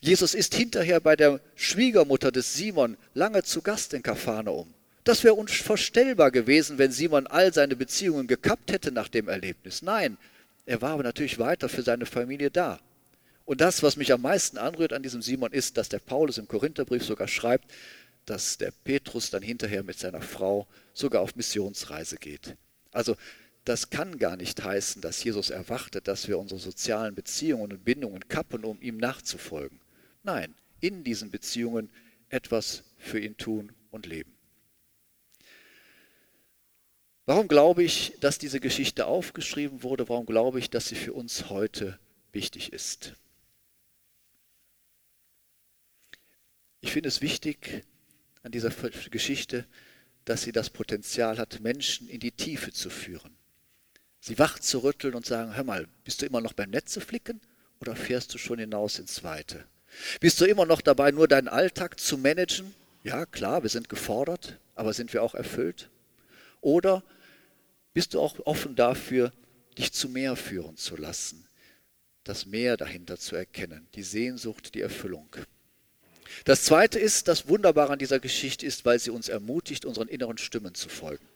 Jesus 0.00 0.34
ist 0.34 0.54
hinterher 0.54 1.00
bei 1.00 1.16
der 1.16 1.40
Schwiegermutter 1.54 2.32
des 2.32 2.54
Simon 2.54 2.96
lange 3.14 3.42
zu 3.42 3.62
Gast 3.62 3.94
in 3.94 4.02
Kapharnaum. 4.02 4.72
Das 5.04 5.24
wäre 5.24 5.34
unvorstellbar 5.34 6.30
gewesen, 6.30 6.78
wenn 6.78 6.92
Simon 6.92 7.26
all 7.26 7.52
seine 7.52 7.76
Beziehungen 7.76 8.26
gekappt 8.26 8.72
hätte 8.72 8.92
nach 8.92 9.08
dem 9.08 9.28
Erlebnis. 9.28 9.82
Nein, 9.82 10.16
er 10.66 10.80
war 10.80 10.92
aber 10.92 11.02
natürlich 11.02 11.38
weiter 11.38 11.68
für 11.68 11.82
seine 11.82 12.06
Familie 12.06 12.50
da. 12.50 12.80
Und 13.44 13.60
das, 13.60 13.82
was 13.82 13.96
mich 13.96 14.12
am 14.12 14.22
meisten 14.22 14.58
anrührt 14.58 14.92
an 14.92 15.02
diesem 15.02 15.20
Simon, 15.20 15.52
ist, 15.52 15.76
dass 15.76 15.88
der 15.88 15.98
Paulus 15.98 16.38
im 16.38 16.46
Korintherbrief 16.46 17.04
sogar 17.04 17.26
schreibt, 17.26 17.72
dass 18.26 18.58
der 18.58 18.72
Petrus 18.84 19.30
dann 19.30 19.42
hinterher 19.42 19.82
mit 19.82 19.98
seiner 19.98 20.22
Frau 20.22 20.66
sogar 20.94 21.22
auf 21.22 21.34
Missionsreise 21.34 22.16
geht. 22.16 22.56
Also 22.92 23.16
das 23.64 23.90
kann 23.90 24.18
gar 24.18 24.36
nicht 24.36 24.62
heißen, 24.62 25.02
dass 25.02 25.22
Jesus 25.22 25.50
erwartet, 25.50 26.08
dass 26.08 26.28
wir 26.28 26.38
unsere 26.38 26.60
sozialen 26.60 27.14
Beziehungen 27.14 27.72
und 27.72 27.84
Bindungen 27.84 28.26
kappen, 28.28 28.64
um 28.64 28.80
ihm 28.80 28.96
nachzufolgen. 28.96 29.80
Nein, 30.22 30.54
in 30.80 31.04
diesen 31.04 31.30
Beziehungen 31.30 31.90
etwas 32.28 32.82
für 32.98 33.20
ihn 33.20 33.36
tun 33.36 33.72
und 33.90 34.06
leben. 34.06 34.32
Warum 37.24 37.46
glaube 37.46 37.84
ich, 37.84 38.14
dass 38.20 38.38
diese 38.38 38.58
Geschichte 38.58 39.06
aufgeschrieben 39.06 39.84
wurde? 39.84 40.08
Warum 40.08 40.26
glaube 40.26 40.58
ich, 40.58 40.70
dass 40.70 40.88
sie 40.88 40.96
für 40.96 41.12
uns 41.12 41.50
heute 41.50 41.98
wichtig 42.32 42.72
ist? 42.72 43.14
Ich 46.80 46.90
finde 46.92 47.08
es 47.08 47.20
wichtig 47.20 47.84
an 48.42 48.52
dieser 48.52 48.70
Geschichte, 49.10 49.66
dass 50.24 50.42
sie 50.42 50.52
das 50.52 50.70
Potenzial 50.70 51.38
hat, 51.38 51.60
Menschen 51.60 52.08
in 52.08 52.20
die 52.20 52.32
Tiefe 52.32 52.72
zu 52.72 52.90
führen 52.90 53.36
sie 54.22 54.38
wach 54.38 54.58
zu 54.58 54.78
rütteln 54.78 55.14
und 55.14 55.26
sagen, 55.26 55.54
hör 55.56 55.64
mal, 55.64 55.86
bist 56.04 56.22
du 56.22 56.26
immer 56.26 56.40
noch 56.40 56.54
beim 56.54 56.70
Netze 56.70 57.00
flicken 57.00 57.40
oder 57.80 57.94
fährst 57.94 58.32
du 58.32 58.38
schon 58.38 58.58
hinaus 58.58 58.98
ins 58.98 59.24
Weite? 59.24 59.66
Bist 60.20 60.40
du 60.40 60.46
immer 60.46 60.64
noch 60.64 60.80
dabei, 60.80 61.10
nur 61.10 61.28
deinen 61.28 61.48
Alltag 61.48 62.00
zu 62.00 62.16
managen? 62.16 62.72
Ja, 63.02 63.26
klar, 63.26 63.62
wir 63.62 63.68
sind 63.68 63.88
gefordert, 63.88 64.58
aber 64.74 64.94
sind 64.94 65.12
wir 65.12 65.22
auch 65.22 65.34
erfüllt? 65.34 65.90
Oder 66.60 67.02
bist 67.92 68.14
du 68.14 68.20
auch 68.20 68.38
offen 68.46 68.76
dafür, 68.76 69.32
dich 69.76 69.92
zu 69.92 70.08
mehr 70.08 70.36
führen 70.36 70.76
zu 70.76 70.96
lassen, 70.96 71.44
das 72.22 72.46
Meer 72.46 72.76
dahinter 72.76 73.18
zu 73.18 73.34
erkennen, 73.34 73.88
die 73.96 74.04
Sehnsucht, 74.04 74.76
die 74.76 74.80
Erfüllung? 74.80 75.28
Das 76.44 76.64
Zweite 76.64 76.98
ist, 76.98 77.28
das 77.28 77.48
Wunderbare 77.48 77.92
an 77.92 77.98
dieser 77.98 78.20
Geschichte 78.20 78.66
ist, 78.66 78.84
weil 78.84 78.98
sie 78.98 79.10
uns 79.10 79.28
ermutigt, 79.28 79.84
unseren 79.84 80.08
inneren 80.08 80.38
Stimmen 80.38 80.74
zu 80.74 80.88
folgen. 80.88 81.26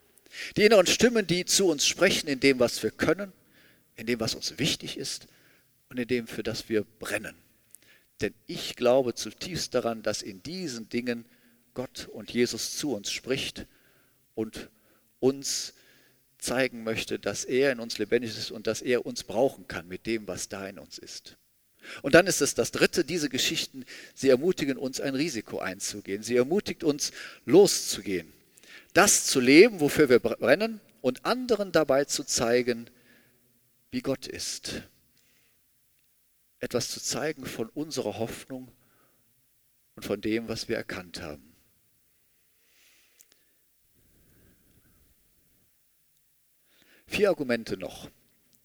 Die 0.56 0.64
inneren 0.64 0.86
Stimmen, 0.86 1.26
die 1.26 1.44
zu 1.44 1.68
uns 1.68 1.86
sprechen 1.86 2.28
in 2.28 2.40
dem, 2.40 2.58
was 2.58 2.82
wir 2.82 2.90
können, 2.90 3.32
in 3.96 4.06
dem, 4.06 4.20
was 4.20 4.34
uns 4.34 4.58
wichtig 4.58 4.96
ist 4.96 5.26
und 5.88 5.98
in 5.98 6.08
dem, 6.08 6.26
für 6.26 6.42
das 6.42 6.68
wir 6.68 6.84
brennen. 6.98 7.34
Denn 8.20 8.34
ich 8.46 8.76
glaube 8.76 9.14
zutiefst 9.14 9.74
daran, 9.74 10.02
dass 10.02 10.22
in 10.22 10.42
diesen 10.42 10.88
Dingen 10.88 11.24
Gott 11.74 12.08
und 12.08 12.32
Jesus 12.32 12.76
zu 12.76 12.94
uns 12.94 13.10
spricht 13.10 13.66
und 14.34 14.70
uns 15.20 15.74
zeigen 16.38 16.84
möchte, 16.84 17.18
dass 17.18 17.44
er 17.44 17.72
in 17.72 17.80
uns 17.80 17.98
lebendig 17.98 18.30
ist 18.30 18.50
und 18.50 18.66
dass 18.66 18.82
er 18.82 19.04
uns 19.04 19.24
brauchen 19.24 19.68
kann 19.68 19.88
mit 19.88 20.06
dem, 20.06 20.26
was 20.26 20.48
da 20.48 20.66
in 20.66 20.78
uns 20.78 20.98
ist. 20.98 21.36
Und 22.02 22.14
dann 22.14 22.26
ist 22.26 22.40
es 22.40 22.54
das 22.54 22.72
Dritte, 22.72 23.04
diese 23.04 23.28
Geschichten, 23.28 23.84
sie 24.14 24.28
ermutigen 24.28 24.78
uns, 24.78 25.00
ein 25.00 25.14
Risiko 25.14 25.58
einzugehen. 25.58 26.22
Sie 26.22 26.36
ermutigt 26.36 26.84
uns, 26.84 27.12
loszugehen 27.44 28.32
das 28.96 29.26
zu 29.26 29.40
leben, 29.40 29.80
wofür 29.80 30.08
wir 30.08 30.20
brennen 30.20 30.80
und 31.02 31.26
anderen 31.26 31.70
dabei 31.70 32.06
zu 32.06 32.24
zeigen, 32.24 32.88
wie 33.90 34.00
Gott 34.00 34.26
ist. 34.26 34.82
Etwas 36.60 36.88
zu 36.88 37.00
zeigen 37.02 37.44
von 37.44 37.68
unserer 37.68 38.18
Hoffnung 38.18 38.72
und 39.96 40.06
von 40.06 40.22
dem, 40.22 40.48
was 40.48 40.68
wir 40.68 40.76
erkannt 40.76 41.20
haben. 41.20 41.54
Vier 47.06 47.28
Argumente 47.28 47.76
noch 47.76 48.10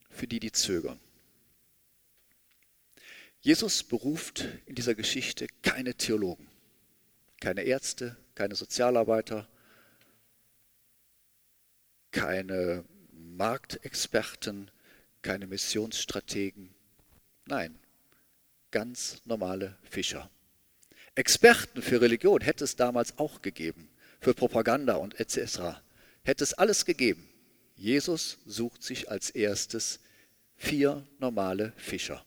für 0.08 0.26
die, 0.26 0.40
die 0.40 0.50
zögern. 0.50 0.98
Jesus 3.42 3.82
beruft 3.82 4.46
in 4.66 4.76
dieser 4.76 4.94
Geschichte 4.94 5.48
keine 5.62 5.96
Theologen, 5.96 6.46
keine 7.40 7.62
Ärzte, 7.62 8.16
keine 8.36 8.54
Sozialarbeiter, 8.54 9.48
keine 12.12 12.84
Marktexperten, 13.10 14.70
keine 15.22 15.48
Missionsstrategen. 15.48 16.72
Nein, 17.46 17.76
ganz 18.70 19.20
normale 19.24 19.76
Fischer. 19.82 20.30
Experten 21.16 21.82
für 21.82 22.00
Religion 22.00 22.42
hätte 22.42 22.62
es 22.62 22.76
damals 22.76 23.18
auch 23.18 23.42
gegeben, 23.42 23.90
für 24.20 24.34
Propaganda 24.34 24.94
und 24.94 25.18
etc. 25.18 25.80
Hätte 26.22 26.44
es 26.44 26.54
alles 26.54 26.84
gegeben. 26.84 27.28
Jesus 27.74 28.38
sucht 28.46 28.84
sich 28.84 29.10
als 29.10 29.30
erstes 29.30 29.98
vier 30.54 31.04
normale 31.18 31.72
Fischer. 31.76 32.24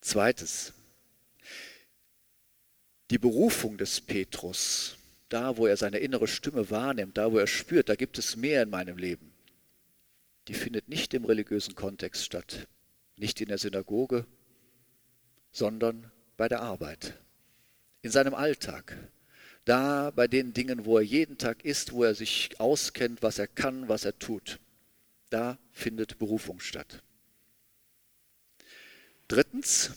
Zweites, 0.00 0.72
die 3.10 3.18
Berufung 3.18 3.76
des 3.76 4.00
Petrus 4.00 4.96
da, 5.30 5.56
wo 5.56 5.66
er 5.66 5.76
seine 5.76 5.98
innere 5.98 6.28
Stimme 6.28 6.70
wahrnimmt, 6.70 7.16
da, 7.16 7.32
wo 7.32 7.38
er 7.38 7.46
spürt, 7.46 7.88
da 7.88 7.94
gibt 7.94 8.18
es 8.18 8.36
mehr 8.36 8.62
in 8.62 8.70
meinem 8.70 8.98
Leben, 8.98 9.32
die 10.48 10.54
findet 10.54 10.88
nicht 10.88 11.14
im 11.14 11.24
religiösen 11.24 11.74
Kontext 11.74 12.24
statt, 12.24 12.68
nicht 13.16 13.40
in 13.40 13.48
der 13.48 13.58
Synagoge, 13.58 14.26
sondern 15.52 16.10
bei 16.36 16.48
der 16.48 16.62
Arbeit, 16.62 17.14
in 18.02 18.10
seinem 18.10 18.34
Alltag, 18.34 18.96
da 19.64 20.10
bei 20.10 20.26
den 20.26 20.52
Dingen, 20.52 20.84
wo 20.84 20.98
er 20.98 21.04
jeden 21.04 21.38
Tag 21.38 21.64
ist, 21.64 21.92
wo 21.92 22.02
er 22.02 22.14
sich 22.14 22.58
auskennt, 22.58 23.22
was 23.22 23.38
er 23.38 23.46
kann, 23.46 23.88
was 23.88 24.04
er 24.04 24.18
tut. 24.18 24.58
Da 25.28 25.58
findet 25.70 26.18
Berufung 26.18 26.60
statt. 26.60 27.02
Drittens, 29.30 29.92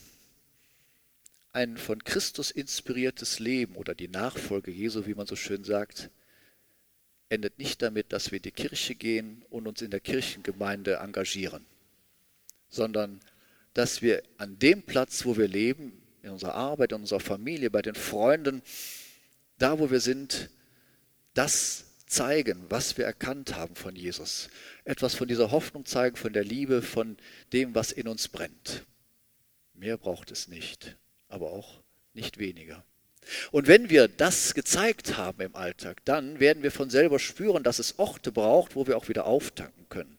ein 1.54 1.78
von 1.78 2.04
Christus 2.04 2.52
inspiriertes 2.52 3.40
Leben 3.40 3.78
oder 3.78 3.96
die 3.96 4.08
Nachfolge 4.08 4.70
Jesu, 4.70 5.08
wie 5.08 5.16
man 5.16 5.26
so 5.26 5.36
schön 5.36 5.64
sagt, 5.64 6.12
endet 7.30 7.58
nicht 7.58 7.82
damit, 7.82 8.14
dass 8.14 8.30
wir 8.30 8.38
in 8.38 8.44
die 8.44 8.52
Kirche 8.52 8.94
gehen 8.94 9.44
und 9.50 9.66
uns 9.66 9.82
in 9.82 9.90
der 9.90 10.02
Kirchengemeinde 10.02 10.98
engagieren, 10.98 11.66
sondern 12.70 13.22
dass 13.74 14.04
wir 14.04 14.22
an 14.38 14.60
dem 14.60 14.84
Platz, 14.84 15.26
wo 15.26 15.36
wir 15.36 15.48
leben, 15.48 16.00
in 16.22 16.30
unserer 16.30 16.54
Arbeit, 16.54 16.92
in 16.92 17.02
unserer 17.02 17.20
Familie, 17.20 17.72
bei 17.72 17.82
den 17.82 17.96
Freunden, 17.96 18.62
da 19.58 19.80
wo 19.80 19.90
wir 19.90 20.00
sind, 20.00 20.52
das 21.34 21.86
zeigen, 22.06 22.68
was 22.70 23.00
wir 23.00 23.06
erkannt 23.06 23.56
haben 23.56 23.74
von 23.74 23.96
Jesus. 23.96 24.52
Etwas 24.84 25.16
von 25.16 25.28
dieser 25.28 25.50
Hoffnung 25.50 25.88
zeigen, 25.88 26.18
von 26.18 26.34
der 26.34 26.44
Liebe, 26.44 26.84
von 26.84 27.18
dem, 27.52 27.74
was 27.74 27.92
in 27.92 28.08
uns 28.08 28.28
brennt. 28.28 28.86
Mehr 29.74 29.98
braucht 29.98 30.32
es 30.32 30.48
nicht 30.48 30.98
aber 31.34 31.52
auch 31.52 31.82
nicht 32.14 32.38
weniger. 32.38 32.86
Und 33.52 33.68
wenn 33.68 33.90
wir 33.90 34.08
das 34.08 34.54
gezeigt 34.54 35.18
haben 35.18 35.42
im 35.42 35.56
Alltag, 35.56 36.04
dann 36.06 36.40
werden 36.40 36.62
wir 36.62 36.72
von 36.72 36.90
selber 36.90 37.20
spüren, 37.20 37.64
dass 37.64 37.80
es 37.80 37.98
Orte 37.98 38.32
braucht, 38.32 38.76
wo 38.76 38.86
wir 38.86 38.98
auch 38.98 39.08
wieder 39.10 39.26
auftanken 39.26 39.88
können, 39.90 40.18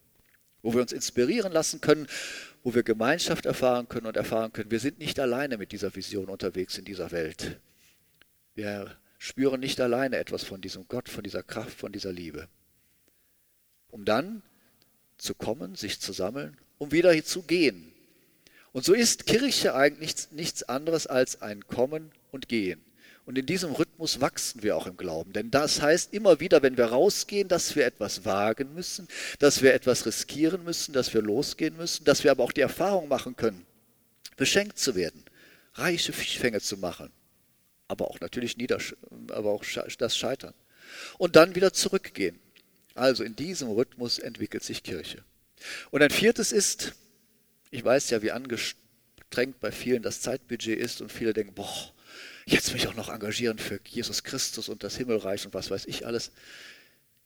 wo 0.63 0.75
wir 0.75 0.81
uns 0.81 0.93
inspirieren 0.93 1.53
lassen 1.53 1.81
können, 1.81 2.09
wo 2.63 2.75
wir 2.75 2.83
Gemeinschaft 2.83 3.47
erfahren 3.47 3.89
können 3.89 4.07
und 4.07 4.17
erfahren 4.17 4.53
können, 4.53 4.71
wir 4.71 4.81
sind 4.81 4.99
nicht 4.99 5.21
alleine 5.21 5.59
mit 5.59 5.71
dieser 5.71 5.95
Vision 5.95 6.29
unterwegs 6.29 6.79
in 6.79 6.85
dieser 6.85 7.13
Welt. 7.13 7.61
Wir 8.55 8.97
spüren 9.19 9.61
nicht 9.61 9.81
alleine 9.81 10.17
etwas 10.17 10.43
von 10.43 10.61
diesem 10.61 10.89
Gott, 10.89 11.09
von 11.09 11.23
dieser 11.23 11.43
Kraft, 11.43 11.79
von 11.79 11.93
dieser 11.93 12.13
Liebe. 12.13 12.49
Um 13.91 14.05
dann 14.05 14.43
zu 15.19 15.35
kommen, 15.35 15.77
sich 15.77 16.01
zu 16.01 16.13
sammeln, 16.13 16.57
um 16.79 16.91
wieder 16.91 17.23
zu 17.23 17.43
gehen, 17.43 17.94
und 18.75 18.85
so 18.85 18.93
ist 18.93 19.25
Kirche 19.25 19.75
eigentlich 19.75 20.31
nichts 20.33 20.65
anderes 20.65 21.07
als 21.07 21.41
ein 21.41 21.67
Kommen 21.67 22.13
und 22.31 22.51
Gehen. 22.51 22.85
Und 23.25 23.39
in 23.39 23.47
diesem 23.47 23.73
Rhythmus 23.73 24.21
wachsen 24.21 24.63
wir 24.63 24.77
auch 24.77 24.87
im 24.87 24.99
Glauben. 24.99 25.33
Denn 25.33 25.51
das 25.51 25.81
heißt 25.81 26.13
immer 26.13 26.41
wieder, 26.41 26.63
wenn 26.63 26.77
wir 26.77 26.85
rausgehen, 26.85 27.49
dass 27.49 27.75
wir 27.75 27.87
etwas 27.87 28.27
wagen 28.27 28.75
müssen, 28.75 29.09
dass 29.39 29.63
wir 29.63 29.73
etwas 29.73 30.05
riskieren 30.05 30.63
müssen, 30.63 30.93
dass 30.93 31.15
wir 31.15 31.23
losgehen 31.23 31.79
müssen, 31.79 32.05
dass 32.05 32.23
wir 32.23 32.31
aber 32.31 32.45
auch 32.45 32.53
die 32.53 32.61
Erfahrung 32.61 33.09
machen 33.09 33.35
können, 33.35 33.65
beschenkt 34.37 34.79
zu 34.79 34.95
werden, 34.95 35.25
reiche 35.73 36.13
Fischfänge 36.13 36.61
zu 36.61 36.77
machen 36.77 37.11
aber 37.89 38.11
auch 38.11 38.21
natürlich 38.21 38.57
Niedersch 38.57 38.97
aber 39.31 39.51
auch 39.51 39.65
das 39.99 40.17
Scheitern. 40.17 40.55
Und 41.19 41.37
dann 41.37 41.55
wieder 41.55 41.73
zurückgehen. 41.73 42.39
Also 42.95 43.25
in 43.25 43.37
diesem 43.37 43.71
Rhythmus 43.71 44.19
entwickelt 44.19 44.63
sich 44.63 44.83
Kirche. 44.83 45.25
Und 45.91 46.03
ein 46.03 46.11
viertes 46.11 46.53
ist, 46.53 46.95
ich 47.75 47.85
weiß 47.85 48.11
ja, 48.11 48.23
wie 48.23 48.31
angestrengt 48.31 49.59
bei 49.59 49.73
vielen 49.73 50.05
das 50.05 50.21
Zeitbudget 50.21 50.79
ist 50.79 51.01
und 51.01 51.11
viele 51.11 51.33
denken, 51.33 51.55
boah, 51.55 51.93
jetzt 52.47 52.73
mich 52.73 52.87
auch 52.87 52.95
noch 52.95 53.09
engagieren 53.09 53.59
für 53.59 53.81
Jesus 53.85 54.23
Christus 54.23 54.69
und 54.69 54.85
das 54.85 54.97
Himmelreich 54.97 55.45
und 55.45 55.55
was 55.55 55.73
weiß 55.73 55.87
ich 55.87 56.07
alles. 56.07 56.31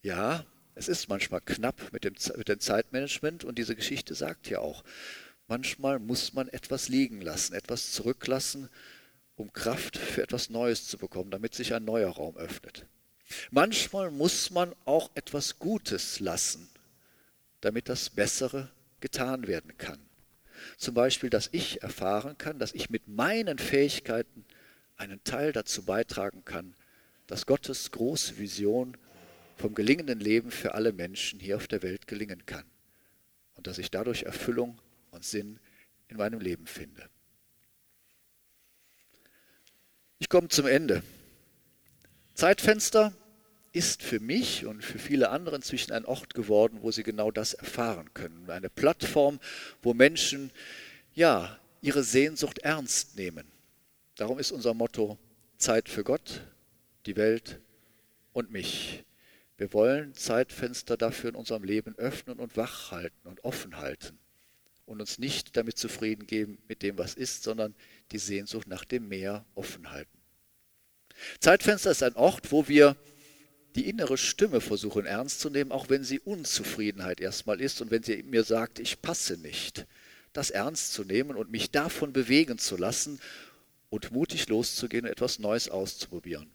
Ja, 0.01 0.43
es 0.73 0.87
ist 0.87 1.07
manchmal 1.07 1.41
knapp 1.41 1.93
mit 1.93 2.03
dem, 2.03 2.15
mit 2.35 2.47
dem 2.47 2.59
Zeitmanagement 2.59 3.43
und 3.43 3.59
diese 3.59 3.75
Geschichte 3.75 4.15
sagt 4.15 4.49
ja 4.49 4.57
auch, 4.57 4.83
manchmal 5.47 5.99
muss 5.99 6.33
man 6.33 6.47
etwas 6.47 6.89
liegen 6.89 7.21
lassen, 7.21 7.53
etwas 7.53 7.91
zurücklassen, 7.91 8.69
um 9.35 9.53
Kraft 9.53 9.97
für 9.97 10.23
etwas 10.23 10.49
Neues 10.49 10.87
zu 10.87 10.97
bekommen, 10.97 11.29
damit 11.29 11.53
sich 11.53 11.75
ein 11.75 11.85
neuer 11.85 12.09
Raum 12.09 12.35
öffnet. 12.37 12.87
Manchmal 13.51 14.09
muss 14.09 14.49
man 14.49 14.73
auch 14.85 15.11
etwas 15.13 15.59
Gutes 15.59 16.19
lassen, 16.19 16.67
damit 17.61 17.87
das 17.87 18.09
Bessere 18.09 18.71
getan 18.99 19.45
werden 19.45 19.77
kann. 19.77 20.08
Zum 20.77 20.93
Beispiel, 20.93 21.29
dass 21.29 21.49
ich 21.51 21.81
erfahren 21.81 22.37
kann, 22.37 22.59
dass 22.59 22.73
ich 22.73 22.89
mit 22.89 23.07
meinen 23.07 23.59
Fähigkeiten 23.59 24.45
einen 24.97 25.23
Teil 25.23 25.53
dazu 25.53 25.83
beitragen 25.83 26.43
kann, 26.45 26.75
dass 27.27 27.45
Gottes 27.45 27.91
große 27.91 28.37
Vision 28.37 28.97
vom 29.55 29.75
gelingenden 29.75 30.19
Leben 30.19 30.51
für 30.51 30.73
alle 30.73 30.93
Menschen 30.93 31.39
hier 31.39 31.57
auf 31.57 31.67
der 31.67 31.83
Welt 31.83 32.07
gelingen 32.07 32.45
kann 32.45 32.65
und 33.55 33.67
dass 33.67 33.77
ich 33.77 33.91
dadurch 33.91 34.23
Erfüllung 34.23 34.79
und 35.11 35.25
Sinn 35.25 35.59
in 36.07 36.17
meinem 36.17 36.39
Leben 36.39 36.65
finde. 36.65 37.09
Ich 40.17 40.29
komme 40.29 40.49
zum 40.49 40.65
Ende. 40.65 41.03
Zeitfenster 42.33 43.13
ist 43.71 44.01
für 44.01 44.19
mich 44.19 44.65
und 44.65 44.83
für 44.83 44.99
viele 44.99 45.29
andere 45.29 45.55
inzwischen 45.55 45.91
ein 45.91 46.05
Ort 46.05 46.33
geworden, 46.33 46.79
wo 46.81 46.91
sie 46.91 47.03
genau 47.03 47.31
das 47.31 47.53
erfahren 47.53 48.13
können. 48.13 48.49
Eine 48.49 48.69
Plattform, 48.69 49.39
wo 49.81 49.93
Menschen 49.93 50.51
ja 51.13 51.59
ihre 51.81 52.03
Sehnsucht 52.03 52.59
ernst 52.59 53.15
nehmen. 53.15 53.45
Darum 54.15 54.39
ist 54.39 54.51
unser 54.51 54.73
Motto 54.73 55.17
Zeit 55.57 55.89
für 55.89 56.03
Gott, 56.03 56.41
die 57.05 57.15
Welt 57.15 57.59
und 58.33 58.51
mich. 58.51 59.03
Wir 59.57 59.73
wollen 59.73 60.13
Zeitfenster 60.13 60.97
dafür 60.97 61.29
in 61.29 61.35
unserem 61.35 61.63
Leben 61.63 61.95
öffnen 61.97 62.39
und 62.39 62.57
wach 62.57 62.91
halten 62.91 63.27
und 63.27 63.43
offen 63.43 63.77
halten 63.77 64.17
und 64.85 65.01
uns 65.01 65.19
nicht 65.19 65.55
damit 65.55 65.77
zufrieden 65.77 66.25
geben 66.25 66.57
mit 66.67 66.81
dem, 66.81 66.97
was 66.97 67.13
ist, 67.13 67.43
sondern 67.43 67.75
die 68.11 68.17
Sehnsucht 68.17 68.67
nach 68.67 68.85
dem 68.85 69.07
Meer 69.07 69.45
offen 69.53 69.91
halten. 69.91 70.17
Zeitfenster 71.39 71.91
ist 71.91 72.03
ein 72.03 72.15
Ort, 72.15 72.51
wo 72.51 72.67
wir 72.67 72.95
die 73.79 73.87
innere 73.87 74.17
Stimme 74.17 74.59
versuchen 74.59 75.05
ernst 75.05 75.39
zu 75.39 75.49
nehmen, 75.49 75.71
auch 75.71 75.87
wenn 75.87 76.03
sie 76.03 76.19
Unzufriedenheit 76.19 77.21
erstmal 77.21 77.61
ist 77.61 77.81
und 77.81 77.91
wenn 77.91 78.03
sie 78.03 78.23
mir 78.23 78.43
sagt, 78.43 78.77
ich 78.77 79.01
passe 79.01 79.37
nicht. 79.37 79.87
Das 80.33 80.49
ernst 80.49 80.91
zu 80.91 81.05
nehmen 81.05 81.37
und 81.37 81.49
mich 81.49 81.71
davon 81.71 82.11
bewegen 82.11 82.57
zu 82.57 82.75
lassen 82.75 83.21
und 83.89 84.11
mutig 84.11 84.49
loszugehen 84.49 85.05
und 85.05 85.11
etwas 85.11 85.39
Neues 85.39 85.69
auszuprobieren. 85.69 86.51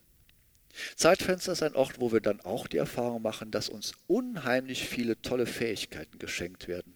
Zeitfenster 0.96 1.52
ist 1.52 1.62
ein 1.62 1.74
Ort, 1.74 1.98
wo 1.98 2.12
wir 2.12 2.20
dann 2.20 2.42
auch 2.42 2.66
die 2.66 2.76
Erfahrung 2.76 3.22
machen, 3.22 3.50
dass 3.50 3.70
uns 3.70 3.92
unheimlich 4.06 4.87
viele 4.87 5.18
tolle 5.22 5.46
Fähigkeiten 5.46 6.18
geschenkt 6.18 6.68
werden. 6.68 6.92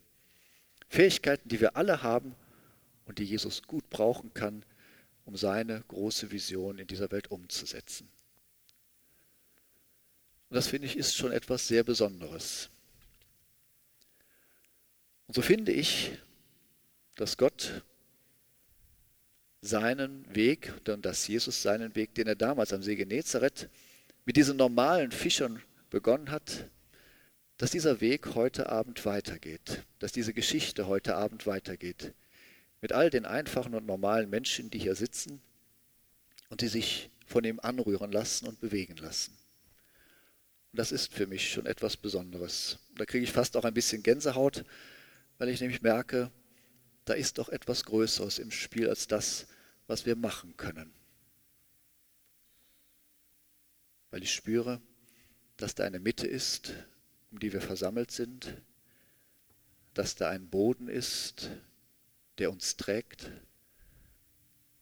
Fähigkeiten, 0.89 1.49
die 1.49 1.59
wir 1.59 1.75
alle 1.75 2.03
haben 2.03 2.35
und 3.05 3.17
die 3.17 3.25
Jesus 3.25 3.63
gut 3.63 3.89
brauchen 3.89 4.31
kann, 4.35 4.63
um 5.25 5.35
seine 5.35 5.83
große 5.87 6.29
Vision 6.29 6.77
in 6.77 6.85
dieser 6.85 7.09
Welt 7.09 7.31
umzusetzen. 7.31 8.07
Und 10.49 10.55
das 10.55 10.67
finde 10.67 10.87
ich 10.87 10.97
ist 10.97 11.15
schon 11.15 11.31
etwas 11.31 11.67
sehr 11.67 11.83
Besonderes. 11.83 12.69
Und 15.27 15.35
so 15.35 15.41
finde 15.41 15.71
ich, 15.71 16.11
dass 17.15 17.37
Gott 17.37 17.83
seinen 19.61 20.25
Weg 20.33 20.73
und 20.87 21.05
dass 21.05 21.27
Jesus 21.27 21.61
seinen 21.61 21.95
Weg, 21.95 22.15
den 22.15 22.27
er 22.27 22.35
damals 22.35 22.73
am 22.73 22.81
See 22.81 22.95
Genezareth 22.95 23.69
mit 24.25 24.37
diesen 24.37 24.57
normalen 24.57 25.11
Fischern 25.11 25.61
begonnen 25.89 26.31
hat, 26.31 26.67
dass 27.57 27.71
dieser 27.71 27.99
Weg 27.99 28.35
heute 28.35 28.69
Abend 28.69 29.05
weitergeht, 29.05 29.83
dass 29.99 30.13
diese 30.13 30.33
Geschichte 30.33 30.87
heute 30.87 31.15
Abend 31.15 31.45
weitergeht. 31.45 32.13
Mit 32.81 32.93
all 32.93 33.09
den 33.09 33.25
einfachen 33.25 33.75
und 33.75 33.85
normalen 33.85 34.29
Menschen, 34.29 34.69
die 34.69 34.79
hier 34.79 34.95
sitzen 34.95 35.41
und 36.47 36.61
die 36.61 36.69
sich 36.69 37.09
von 37.25 37.43
ihm 37.43 37.59
anrühren 37.59 38.11
lassen 38.11 38.47
und 38.47 38.61
bewegen 38.61 38.95
lassen. 38.95 39.37
Das 40.71 40.91
ist 40.91 41.13
für 41.13 41.25
mich 41.25 41.51
schon 41.51 41.65
etwas 41.65 41.97
Besonderes. 41.97 42.77
Da 42.95 43.05
kriege 43.05 43.23
ich 43.23 43.31
fast 43.31 43.57
auch 43.57 43.65
ein 43.65 43.73
bisschen 43.73 44.03
Gänsehaut, 44.03 44.65
weil 45.37 45.49
ich 45.49 45.61
nämlich 45.61 45.81
merke, 45.81 46.31
da 47.05 47.13
ist 47.13 47.39
doch 47.39 47.49
etwas 47.49 47.85
Größeres 47.85 48.37
im 48.37 48.51
Spiel 48.51 48.87
als 48.87 49.07
das, 49.07 49.47
was 49.87 50.05
wir 50.05 50.15
machen 50.15 50.55
können. 50.57 50.93
Weil 54.11 54.21
ich 54.23 54.33
spüre, 54.33 54.81
dass 55.57 55.73
da 55.75 55.85
eine 55.85 55.99
Mitte 55.99 56.27
ist, 56.27 56.73
um 57.31 57.39
die 57.39 57.51
wir 57.51 57.61
versammelt 57.61 58.11
sind, 58.11 58.61
dass 59.93 60.15
da 60.15 60.29
ein 60.29 60.49
Boden 60.49 60.87
ist, 60.87 61.49
der 62.37 62.51
uns 62.51 62.77
trägt, 62.77 63.31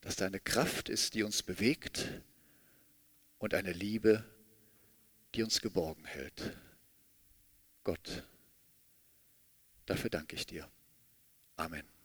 dass 0.02 0.17
da 0.17 0.26
eine 0.26 0.39
Kraft 0.39 0.89
ist, 0.89 1.13
die 1.13 1.23
uns 1.23 1.43
bewegt 1.43 2.21
und 3.38 3.54
eine 3.54 3.71
Liebe, 3.71 4.23
die 4.23 4.37
die 5.36 5.44
uns 5.44 5.62
geborgen 5.62 6.06
hält. 6.06 6.58
Gott, 7.84 8.24
dafür 9.86 10.10
danke 10.10 10.36
ich 10.36 10.46
dir. 10.46 10.70
Amen. 11.56 11.96